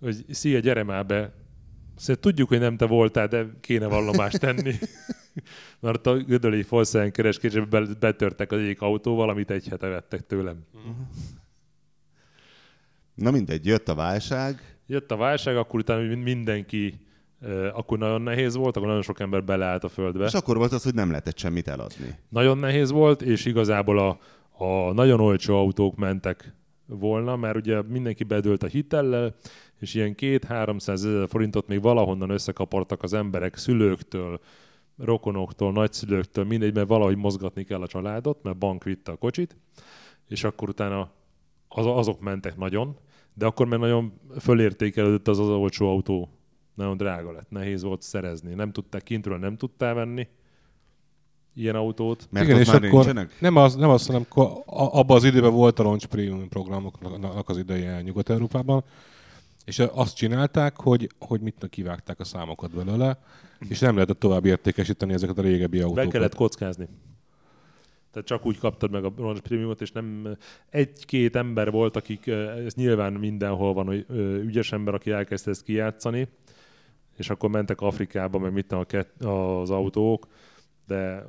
[0.00, 1.32] hogy szia, gyere már be.
[1.96, 4.74] Szóval tudjuk, hogy nem te voltál, de kéne vallomást tenni.
[5.80, 10.64] Mert a gödöli Volkswagen kereskedésbe be- betörtek az egyik autóval, amit egy hete vettek tőlem.
[13.14, 17.00] Na mindegy, jött a válság, Jött a válság, akkor utána mind- mindenki,
[17.72, 20.24] akkor nagyon nehéz volt, akkor nagyon sok ember beleállt a földbe.
[20.24, 22.14] és akkor volt az, hogy nem lehetett semmit eladni.
[22.28, 24.18] Nagyon nehéz volt, és igazából a,
[24.64, 26.54] a nagyon olcsó autók mentek
[26.86, 29.34] volna, mert ugye mindenki bedőlt a hitellel,
[29.80, 34.40] és ilyen két-háromszáz ezer forintot még valahonnan összekapartak az emberek szülőktől,
[34.98, 39.56] rokonoktól, nagyszülőktől, mindegy, mert valahogy mozgatni kell a családot, mert bank vitte a kocsit,
[40.28, 41.10] és akkor utána
[41.68, 42.96] az, azok mentek nagyon,
[43.34, 46.30] de akkor már nagyon fölértékelődött az az olcsó autó.
[46.74, 48.54] Nagyon drága lett, nehéz volt szerezni.
[48.54, 50.28] Nem tudták kintről, nem tudtál venni
[51.54, 52.28] ilyen autót.
[52.30, 53.40] Mert Igen, és már akkor nincsenek?
[53.40, 54.26] nem az, nem az, hanem
[54.66, 58.84] abban az időben volt a launch prémium programoknak az ideje Nyugat-Európában,
[59.66, 63.18] és azt csinálták, hogy, hogy mit kivágták a számokat belőle,
[63.68, 66.10] és nem lehetett tovább értékesíteni ezeket a régebbi Be autókat.
[66.10, 66.88] kellett kockázni.
[68.10, 70.36] Tehát csak úgy kaptad meg a bronz prémiumot, és nem
[70.70, 74.06] egy-két ember volt, akik, ez nyilván mindenhol van, hogy
[74.44, 76.28] ügyes ember, aki elkezdte ezt kijátszani,
[77.16, 80.26] és akkor mentek Afrikába, meg mit a kett- az autók,
[80.86, 81.26] de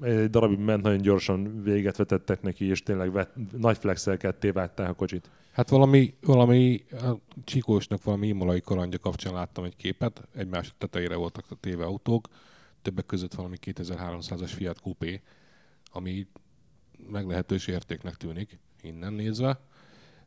[0.00, 4.88] egy darabig ment, nagyon gyorsan véget vetettek neki, és tényleg vet, nagy flexel ketté vágták
[4.88, 5.30] a kocsit.
[5.52, 7.12] Hát valami, valami a
[7.44, 12.28] Csikósnak valami imolai kalandja kapcsán láttam egy képet, egymás tetejére voltak a téve autók,
[12.82, 15.20] többek között valami 2300-as Fiat Coupé,
[15.90, 16.26] ami
[17.10, 19.60] meglehetős értéknek tűnik, innen nézve.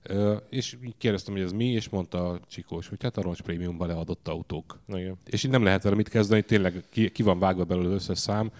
[0.03, 3.41] Ö, és így kérdeztem, hogy ez mi, és mondta a Csikós, hogy hát a roncs
[3.41, 4.80] prémiumban leadott autók.
[4.88, 5.17] Igen.
[5.26, 8.51] És így nem lehet vele mit kezdeni, tényleg ki, ki van vágva belőle összes szám,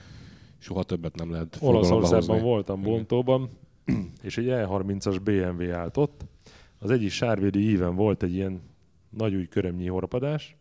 [0.57, 3.49] soha többet nem lehet Olaszországban voltam Bontóban,
[4.22, 6.26] és egy E30-as BMW állt ott.
[6.86, 8.61] Az egyik sárvédi íven volt egy ilyen
[9.09, 10.55] nagy új körömnyi horpadás.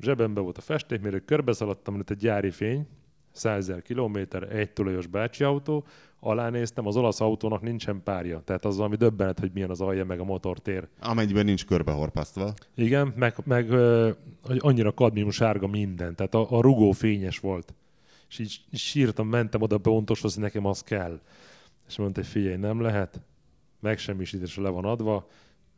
[0.00, 2.86] Zsebembe volt a festékmérő, körbeszaladtam, lett egy gyári fény,
[3.30, 5.84] 100 000 kilométer, egy tulajos bácsi autó,
[6.20, 8.40] alá néztem, az olasz autónak nincsen párja.
[8.44, 10.88] Tehát az valami döbbenet, hogy milyen az alja, meg a motortér.
[11.00, 12.54] Amennyiben nincs körbehorpasztva.
[12.74, 13.68] Igen, meg, meg
[14.42, 17.74] hogy annyira kadmium sárga minden, tehát a, a rugó fényes volt.
[18.28, 21.20] És így sírtam, mentem oda pontoshoz, hogy nekem az kell.
[21.88, 23.20] És mondta, hogy figyelj, nem lehet,
[23.82, 25.28] megsemmisítésre le van adva,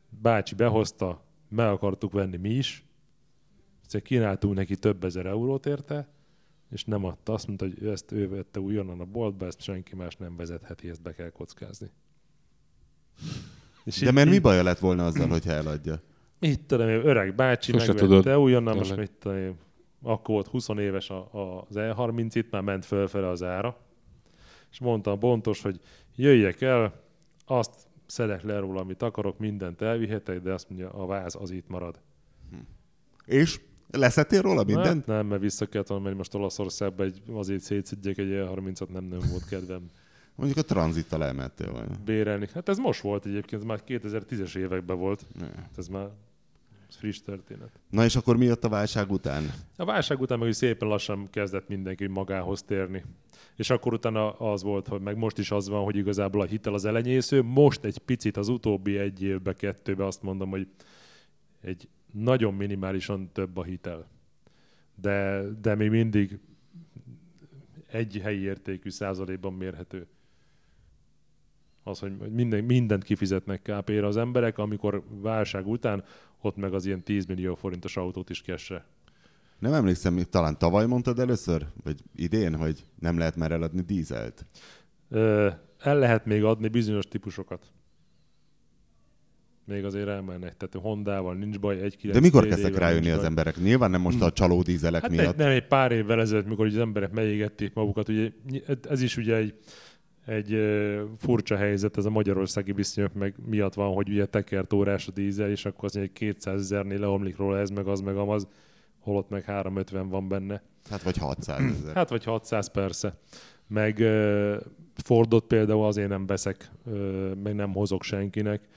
[0.08, 2.84] bácsi behozta, meg akartuk venni mi is,
[3.82, 6.08] egyszer kínáltunk neki több ezer eurót érte,
[6.70, 7.32] és nem adta.
[7.32, 11.02] Azt mondta, hogy ezt ő vette újonnan a boltba, ezt senki más nem vezetheti, ezt
[11.02, 11.90] be kell kockázni.
[13.84, 16.00] És De így- mert mi így- baja lett volna azzal, hogyha eladja?
[16.38, 18.36] Mit tudom én, öreg bácsi, Sose megvette tudod.
[18.42, 19.54] újonnan, most mit tudom én,
[20.02, 23.76] akkor volt 20 éves a, a, az E30, itt már ment fölfele az ára,
[24.70, 25.80] és mondta a bontos, hogy
[26.16, 27.02] jöjjek el,
[27.44, 31.68] azt szedek le róla, amit akarok, mindent elvihetek, de azt mondja, a váz az itt
[31.68, 32.00] marad.
[33.24, 33.60] És
[33.90, 34.86] leszettél róla mindent?
[34.86, 39.04] Hát nem, mert vissza kellett volna menni most Olaszországba, egy, azért szétszedjek egy E30-at, nem,
[39.04, 39.90] nem volt kedvem
[40.34, 41.94] Mondjuk a tranzittal elmentél volna.
[42.04, 42.48] bérelni.
[42.54, 45.26] Hát ez most volt egyébként, ez már 2010-es években volt.
[45.76, 46.10] Ez már
[46.94, 47.70] friss történet.
[47.90, 49.52] Na és akkor mi jött a válság után?
[49.76, 53.04] A válság után meg úgy szépen lassan kezdett mindenki magához térni.
[53.56, 56.74] És akkor utána az volt, hogy meg most is az van, hogy igazából a hitel
[56.74, 57.42] az elenyésző.
[57.42, 60.68] Most egy picit az utóbbi egy évbe, kettőbe azt mondom, hogy
[61.60, 64.06] egy nagyon minimálisan több a hitel.
[64.94, 66.38] De, de még mindig
[67.86, 70.06] egy helyi értékű százalékban mérhető.
[71.82, 76.04] Az, hogy minden, mindent kifizetnek KP-re az emberek, amikor válság után
[76.44, 78.84] ott meg az ilyen 10 millió forintos autót is kesse.
[79.58, 84.46] Nem emlékszem, talán tavaly mondtad először, vagy idén, hogy nem lehet már eladni dízelt.
[85.08, 87.66] Ö, el lehet még adni bizonyos típusokat.
[89.66, 90.56] Még azért elmennek.
[90.56, 93.26] Tehát Hondával nincs baj, egy De mikor kezdtek rájönni az baj.
[93.26, 93.56] emberek?
[93.56, 95.32] Nyilván nem most a csaló dízelek Hát miatt.
[95.32, 98.30] egy, nem egy pár évvel ezelőtt, mikor az emberek megégették magukat, ugye
[98.88, 99.54] ez is ugye egy,
[100.24, 100.58] egy
[101.18, 105.50] furcsa helyzet, ez a magyarországi viszonyok meg miatt van, hogy ugye tekert órás a dízel,
[105.50, 108.48] és akkor az egy 200 ezernél leomlik róla ez, meg az, meg amaz,
[108.98, 110.62] holott meg 350 van benne.
[110.90, 111.94] Hát vagy 600 ezer.
[111.94, 113.18] Hát vagy 600 persze.
[113.66, 114.56] Meg uh,
[114.92, 118.68] Fordot például azért nem veszek, uh, meg nem hozok senkinek,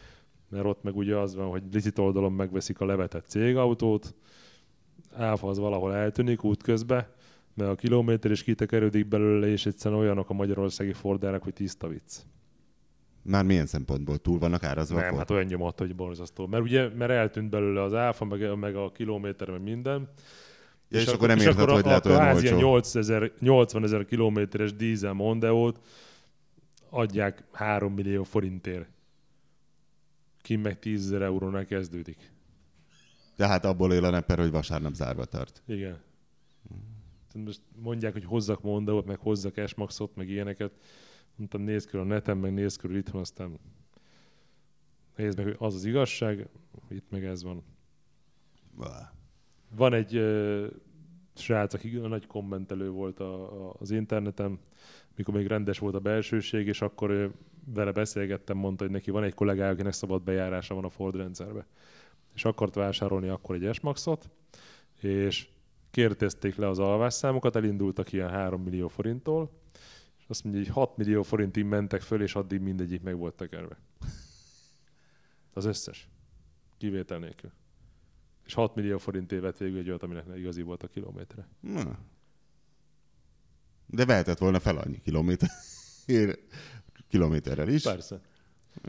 [0.49, 4.15] mert ott meg ugye az van, hogy licit oldalon megveszik a levetett cégautót,
[5.13, 7.07] áfa az valahol eltűnik útközben,
[7.57, 12.17] mert a kilométer is kitekerődik belőle, és egyszerűen olyanok a magyarországi Fordárak, hogy tiszta vicc.
[13.21, 14.97] Már milyen szempontból túl vannak árazva?
[14.97, 15.19] a Nem, Ford?
[15.19, 16.47] hát olyan nyomott, hogy borzasztó.
[16.47, 20.09] Mert ugye, mert eltűnt belőle az áfa, meg, meg a kilométer, meg minden.
[20.89, 22.41] Ja, és, akkor nem érted, hogy a, lehet a olyan olcsó.
[22.41, 25.79] ilyen 8000 80 ezer kilométeres dízel Mondeót
[26.89, 28.89] adják 3 millió forintért.
[30.41, 32.31] Kim meg 10 ezer eurónál kezdődik.
[33.35, 35.61] De hát abból él a Nepper, hogy vasárnap zárva tart.
[35.65, 36.05] Igen.
[37.45, 40.71] Most mondják, hogy hozzak Mondeót, meg hozzak S-Maxot, meg ilyeneket.
[41.35, 43.59] Mondtam, nézd körül a neten, meg nézd körül itthon, aztán
[45.15, 46.47] nézd meg, hogy az az igazság,
[46.89, 47.63] itt meg ez van.
[49.75, 50.67] Van egy ö,
[51.35, 54.59] srác, aki nagy kommentelő volt a, a, az interneten,
[55.15, 57.27] mikor még rendes volt a belsőség, és akkor ö,
[57.73, 61.65] vele beszélgettem, mondta, hogy neki van egy kollégája, akinek szabad bejárása van a Ford rendszerbe.
[62.33, 64.29] És akart vásárolni akkor egy S-Maxot,
[65.01, 65.47] és
[65.97, 69.51] kérdezték le az alvásszámokat, elindultak ilyen 3 millió forinttól,
[70.17, 73.77] és azt mondja, hogy 6 millió forintig mentek föl, és addig mindegyik meg volt tekerve.
[75.53, 76.09] Az összes.
[76.77, 77.51] Kivétel nélkül.
[78.45, 81.47] És 6 millió forintért vett végül egy olyat, aminek igazi volt a kilométere.
[81.59, 81.99] Na.
[83.85, 85.49] De vehetett volna fel annyi kilométer.
[87.09, 87.83] kilométerrel is.
[87.83, 88.21] Persze.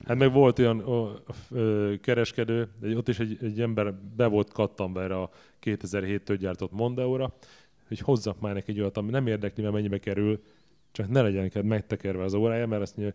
[0.05, 1.09] Hát meg volt olyan ó,
[1.51, 5.31] ö, kereskedő, egy, ott is egy, egy ember be volt kattanva erre a
[5.63, 7.35] 2007-től gyártott Mondeóra,
[7.89, 10.43] hogy hozzak már neki egy olyat, ami nem érdekli, mert mennyibe kerül,
[10.93, 13.15] csak ne legyen megtekerve az órája, mert azt mondja,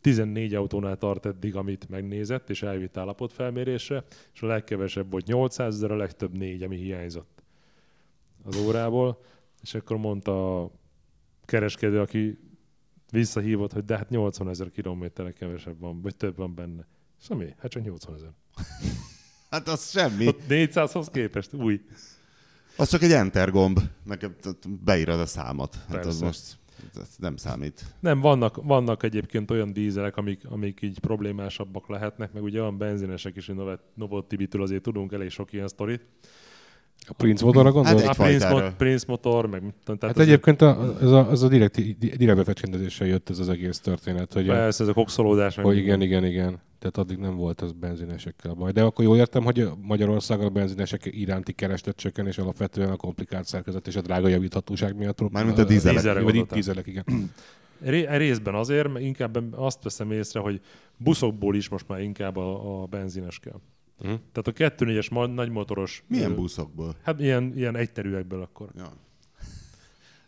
[0.00, 4.04] 14 autónál tart eddig, amit megnézett, és elvitt állapotfelmérésre,
[4.34, 7.42] és a legkevesebb volt 800 ezer, a legtöbb négy, ami hiányzott
[8.44, 9.20] az órából,
[9.62, 10.70] és akkor mondta a
[11.44, 12.38] kereskedő, aki
[13.10, 16.86] visszahívott, hogy de hát 80 ezer kilométerre kevesebb van, vagy több van benne.
[17.20, 17.54] És mi?
[17.58, 18.30] Hát csak 80 ezer.
[19.50, 20.26] Hát az semmi.
[20.26, 21.80] Ott 400-hoz képest új.
[22.76, 24.30] Az csak egy enter gomb, meg
[24.84, 25.78] beírod a számot.
[25.88, 26.58] Hát az most
[26.94, 27.84] ez nem számít.
[28.00, 33.36] Nem, vannak, vannak egyébként olyan dízelek, amik, amik így problémásabbak lehetnek, meg ugye olyan benzinesek
[33.36, 36.06] is, hogy Novotibitől azért tudunk elég sok ilyen sztorit.
[37.08, 38.00] A Prince motorra gondolsz?
[38.00, 38.64] egy Hát Prince, fajtára.
[38.68, 42.36] mo- Prince motor, meg tehát Hát ez- egyébként a, ez a, ez a direkt, direkt
[42.38, 45.56] befecsendezéssel jött ez az egész történet, hogy, Persze, ez a kokszolódás.
[45.56, 46.00] meg hogy minden.
[46.00, 46.60] igen, igen, igen.
[46.78, 48.72] Tehát addig nem volt az benzinesekkel baj.
[48.72, 53.46] De akkor jól értem, hogy Magyarországon a benzinesek iránti kereslet csökken, és alapvetően a komplikált
[53.46, 55.30] szerkezet és a drága javíthatóság miatt.
[55.30, 55.96] Mármint a dízelek.
[55.96, 56.58] Dízelre Vagy gondoltam.
[56.58, 57.04] dízelek, igen.
[57.80, 60.60] Ré- részben azért, mert inkább azt veszem észre, hogy
[60.96, 63.60] buszokból is most már inkább a, a benzines kell.
[64.02, 64.12] Mhm.
[64.32, 66.04] Tehát a 2.4-es ma- nagymotoros...
[66.06, 66.94] Milyen buszokból?
[67.02, 68.68] Hát ilyen, ilyen egyterűekből akkor.
[68.76, 68.92] Ja.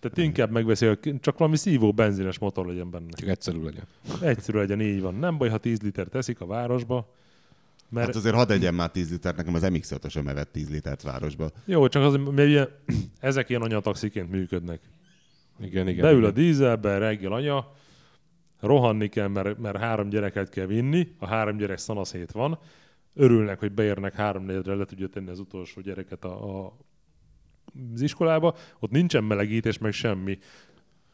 [0.01, 3.11] Tehát inkább megveszi, hogy csak valami szívó benzines motor legyen benne.
[3.11, 3.85] Csak egyszerű legyen.
[4.23, 5.15] Egyszerű legyen, így van.
[5.15, 7.15] Nem baj, ha 10 liter teszik a városba,
[7.89, 11.51] mert Hát azért hadd egyen már 10 litert, nekem az MX-5-ösöm evett 10 litert városba.
[11.65, 12.69] jó, csak az, mert ugye,
[13.21, 14.81] ezek ilyen anyataxiként működnek.
[15.61, 16.03] Igen, igen.
[16.03, 16.35] Beül a igen.
[16.35, 17.73] dízelbe, reggel anya,
[18.61, 22.59] rohanni kell, mert, mert három gyereket kell vinni, a három gyerek szanaszét van,
[23.15, 26.77] örülnek, hogy beérnek három négyre, le tudja tenni az utolsó gyereket a, a,
[27.95, 30.39] az iskolába, ott nincsen melegítés, meg semmi.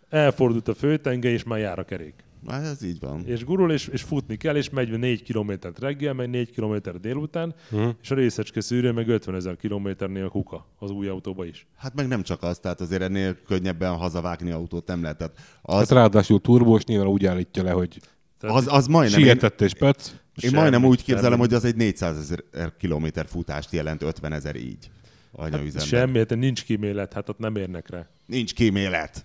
[0.09, 2.15] Elfordult a főtenge, és már jár a kerék.
[2.47, 3.27] Hát ez így van.
[3.27, 7.55] És gurul, és, és futni kell, és megy 4 kilométert reggel, meg 4 kilométer délután,
[7.71, 7.89] Mhm.
[8.03, 11.67] és a részecske szűrő meg 50 ezer kilométernél a kuka az új autóba is.
[11.77, 15.17] Hát meg nem csak az, tehát azért ennél könnyebben hazavágni autót nem lehet.
[15.19, 17.99] Tehát Hát az, ráadásul turbós nyilván úgy állítja le, hogy
[18.39, 20.15] Tehát az, az majdnem, sietett és pec.
[20.43, 21.41] Én majdnem semmi, úgy képzelem, semmi.
[21.41, 22.19] hogy az egy 400
[22.53, 24.91] ezer kilométer futást jelent 50 ezer így.
[25.33, 25.87] Anyaüzemben.
[25.87, 28.07] Semmi, hát nincs kímélet, hát ott nem érnek rá.
[28.27, 29.25] Nincs kímélet.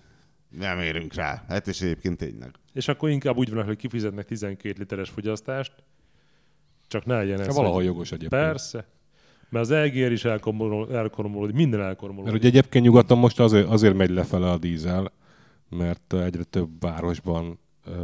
[0.50, 1.44] Nem érünk rá.
[1.48, 2.52] Hát és egyébként tényleg.
[2.74, 5.74] És akkor inkább úgy van, hogy kifizetnek 12 literes fogyasztást,
[6.88, 7.46] csak ne legyen ez.
[7.46, 8.42] Hát valahol hogy- jogos egyébként.
[8.42, 8.86] Persze.
[9.50, 12.34] Mert az EGR is elkormolódik, elkormolódik minden Mert elkormolódik.
[12.36, 15.12] ugye egyébként nyugaton most azért, azért megy lefele a dízel,
[15.70, 17.60] mert egyre több városban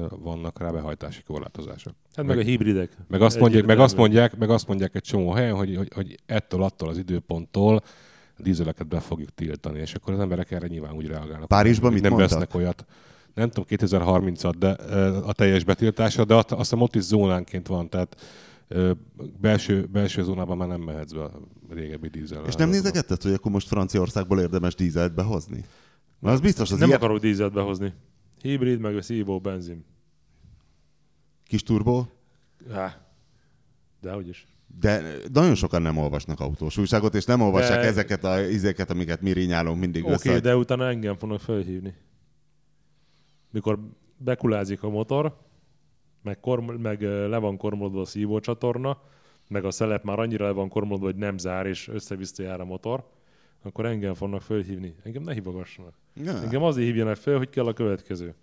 [0.10, 1.94] vannak rá behajtási korlátozások.
[2.16, 2.98] Hát meg, a hibridek.
[3.08, 6.20] Meg azt, mondják, meg azt mondják, meg azt mondják egy csomó helyen, hogy, hogy, hogy
[6.26, 7.84] ettől attól az időponttól
[8.38, 11.48] a dízeleket be fogjuk tiltani, és akkor az emberek erre nyilván úgy reagálnak.
[11.48, 12.32] Párizsban mit nem mondtak?
[12.32, 12.86] vesznek olyat.
[13.34, 14.70] Nem tudom, 2030-at, de
[15.22, 18.16] a teljes betiltása, de azt, azt hiszem ott is zónánként van, tehát
[19.42, 21.32] belső, belső zónában már nem mehetsz be a
[21.70, 22.44] régebbi dízel.
[22.46, 25.66] És nem nézegetted, hogy akkor most Franciaországból érdemes dízelt behozni?
[26.20, 27.94] Mert az biztos, az Nem ilyen akarok dízelt behozni.
[28.42, 29.86] Hibrid, meg a szívó benzin.
[31.44, 32.08] kis turbó,
[32.72, 33.08] Há.
[34.02, 34.48] De hogy is.
[34.80, 35.02] de
[35.34, 39.32] nagyon sokan nem olvasnak autós újságot, és nem olvassák De- ezeket a izéket, amiket mi
[39.32, 40.30] rinyálunk mindig össze.
[40.30, 41.94] okay, de utána engem fognak felhívni.
[43.52, 43.80] Mikor
[44.18, 45.38] bekulázik a motor,
[46.24, 49.02] meg, korm, meg le van kormolódva a szívócsatorna,
[49.48, 52.66] meg a szelep már annyira le van kormolódva, hogy nem zár, és össze-vissza jár a
[52.66, 53.10] motor,
[53.62, 54.96] akkor engem fognak felhívni.
[55.04, 55.94] Engem ne hívogassanak.
[56.24, 56.42] Ja.
[56.42, 58.34] Engem azért hívjanak fel, hogy kell a következő.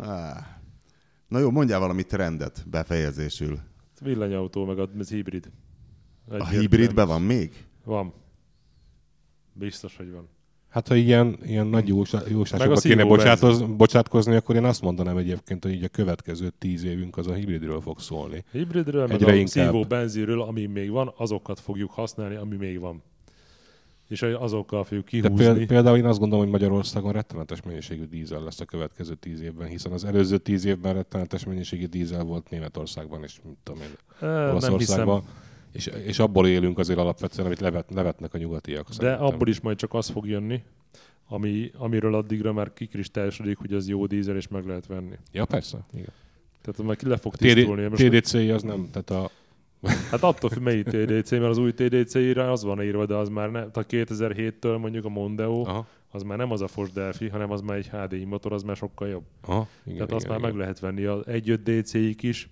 [0.00, 0.60] Á.
[1.28, 3.58] Na jó, mondjál valami trendet befejezésül.
[4.00, 5.50] Villanyautó, meg az hibrid.
[6.28, 6.60] A Egyértelmű.
[6.60, 7.64] hibridben van még?
[7.84, 8.12] Van.
[9.52, 10.28] Biztos, hogy van.
[10.68, 14.82] Hát ha ilyen, ilyen nagy jósá, Meg jósásokba a kéne bocsátoz, bocsátkozni, akkor én azt
[14.82, 18.44] mondanám egyébként, hogy így a következő tíz évünk az a hibridről fog szólni.
[18.52, 19.66] Hibridről, meg Egyre a inkább.
[19.66, 23.02] szívó benzinről, ami még van, azokat fogjuk használni, ami még van.
[24.12, 25.44] És azokkal fogjuk De kihúzni.
[25.44, 29.68] péld, például én azt gondolom, hogy Magyarországon rettenetes mennyiségű dízel lesz a következő tíz évben,
[29.68, 34.28] hiszen az előző tíz évben rettenetes mennyiségű dízel volt Németországban és mit tudom én.
[34.28, 35.22] Olaszországban.
[35.72, 38.88] És, és abból élünk azért alapvetően, amit levet, levetnek a nyugatiak.
[38.88, 39.24] De szerintem.
[39.24, 40.62] abból is majd csak az fog jönni,
[41.28, 45.16] ami, amiről addigra már kikristályosodik, hogy az jó dízel, és meg lehet venni.
[45.32, 45.78] Ja, persze.
[45.92, 46.12] Igen.
[46.62, 47.88] Tehát majd ki le fog tisztulni.
[47.88, 49.30] TDC az nem, tehát a,
[50.10, 53.50] Hát attól függ, melyik TDC, mert az új TDC-re az van írva, de az már
[53.50, 57.50] nem, tehát 2007-től mondjuk a Mondeo, aha, az már nem az a Fos Delphi, hanem
[57.50, 59.24] az már egy HDI motor, az már sokkal jobb.
[59.42, 60.50] aha, igen, Tehát igen, azt már igen.
[60.50, 61.04] meg lehet venni.
[61.04, 62.48] Az 1.5 DC-ik is,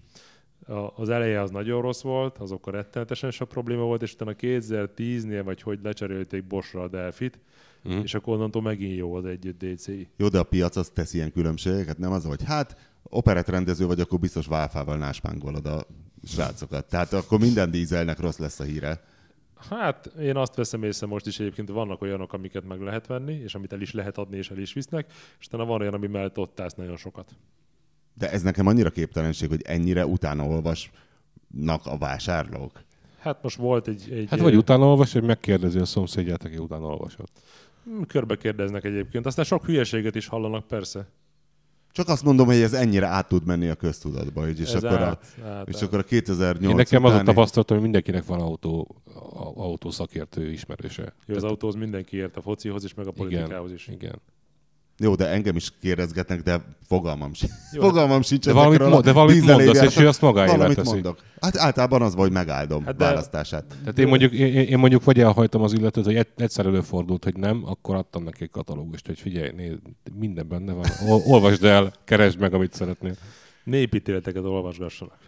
[0.67, 5.43] a- az eleje az nagyon rossz volt, azokkal rettenetesen sok probléma volt, és utána 2010-nél,
[5.45, 7.39] vagy hogy lecserélték Boschra a Delfit,
[7.83, 7.99] Mhm.
[8.03, 10.09] és akkor onnantól megint jó az 1.5 DCI.
[10.17, 14.19] Jó, de a piac az tesz ilyen különbségeket, nem az, hogy hát operetrendező vagy, akkor
[14.19, 15.87] biztos válfával náspángolod a
[16.25, 16.89] srácokat.
[16.89, 19.01] Tehát akkor minden dízelnek rossz lesz a híre.
[19.69, 23.55] Hát én azt veszem észre most is egyébként, vannak olyanok, amiket meg lehet venni, és
[23.55, 26.39] amit el is lehet adni, és el is visznek, és utána van olyan, ami mellett
[26.39, 27.31] ott állsz nagyon sokat.
[28.15, 32.83] De ez nekem annyira képtelenség, hogy ennyire utána olvasnak a vásárlók.
[33.19, 34.11] Hát most volt egy...
[34.11, 37.41] egy Hát vagy utána olvas, vagy megkérdezi a szomszédját, aki utána olvasott.
[37.91, 39.27] Mm, Körbe kérdeznek egyébként.
[39.27, 41.09] Aztán sok hülyeséget is hallanak, persze.
[41.93, 44.99] Csak azt mondom, hogy ez ennyire át tud menni a köztudatba, hogy és, Ez akkor,
[45.01, 45.83] a, át, át, és át.
[45.83, 50.51] akkor a 2008 Én nekem az a utáni- tapasztalatom, hogy mindenkinek van autó, a- autószakértő
[50.51, 51.15] ismerőse.
[51.27, 53.89] Jó, az autóhoz mindenki ért a focihoz is, meg a politikához is.
[53.89, 54.21] Igen.
[55.03, 57.53] Jó, de engem is kérdezgetnek, de fogalmam sincs.
[57.73, 60.53] Jó, fogalmam sincs de valamit ezekről mo- a de valamit mondasz, és ő azt magáévá
[60.57, 60.91] Valamit teszi.
[60.91, 61.19] mondok.
[61.41, 63.65] Hát általában az van, hogy megáldom Hát de- választását.
[63.81, 67.37] Tehát én mondjuk, én, én mondjuk vagy elhajtom az illetőt, hogy egy- egyszer előfordult, hogy
[67.37, 69.79] nem, akkor adtam neki egy katalógust, hogy figyelj, nézd,
[70.19, 70.87] minden benne van.
[71.09, 73.15] Ol- olvasd el, keresd meg, amit szeretnél.
[73.65, 75.19] Népítéleteket olvasgassanak.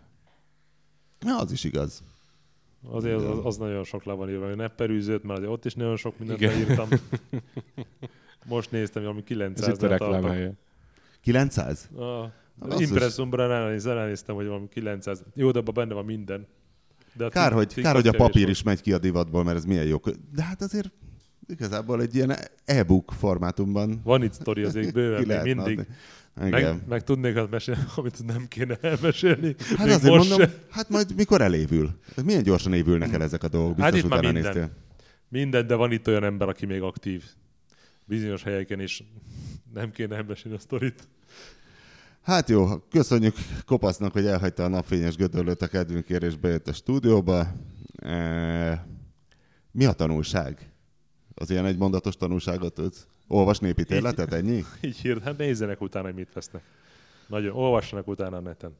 [1.27, 2.03] Ja, az is igaz.
[2.91, 5.75] Azért az, az, az nagyon sok le van írva, hogy ne perűzőt, mert ott is
[5.75, 6.53] nagyon sok mindent Igen.
[6.53, 6.89] leírtam.
[8.45, 10.53] Most néztem, ami Ez 900 itt a reklám helye.
[11.21, 11.89] 900?
[11.97, 12.87] A Basszus.
[12.89, 15.23] impresszumra ránéz- ránéztem, hogy valami 900.
[15.35, 16.47] Jó, de abban benne van minden.
[17.15, 19.65] De Kár, hogy, kár, az hogy a papír is megy ki a divatból, mert ez
[19.65, 19.97] milyen jó.
[20.35, 20.93] De hát azért
[21.49, 22.33] igazából egy ilyen
[22.65, 25.79] e-book formátumban Van itt sztori azért bőven, ki még mindig.
[25.79, 26.51] adni.
[26.51, 29.55] Meg, meg tudnék azt mesélni, amit nem kéne elmesélni.
[29.77, 30.55] Hát még azért most mondom, se.
[30.71, 31.91] hát majd mikor elévül?
[32.25, 33.75] Milyen gyorsan évülnek el ezek a dolgok?
[33.77, 34.43] Biztos Hát itt már minden.
[34.43, 34.71] néztél.
[35.29, 37.25] Minden, de van itt olyan ember, aki még aktív.
[38.05, 39.03] Bizonyos helyeken is
[39.73, 41.09] nem kéne elmesélni a sztorit.
[42.23, 43.35] Hát jó, köszönjük
[43.67, 47.47] Kopasznak, hogy elhagyta a napfényes gödörlőt a kedvünkért és bejött a stúdióba.
[47.97, 48.87] E,
[49.71, 50.73] mi a tanulság?
[51.35, 53.07] Az ilyen egy mondatos tanulságot tudsz?
[53.27, 54.65] Olvas népi térletet, ennyi?
[54.81, 56.63] Így hírt, hát nézzenek utána, hogy mit vesznek.
[57.27, 58.77] Nagyon, olvassanak utána a neten.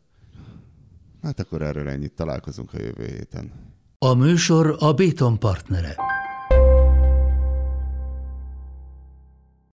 [1.23, 3.53] Hát akkor erről ennyit találkozunk a jövő héten.
[3.99, 6.12] A műsor a Béton partnere.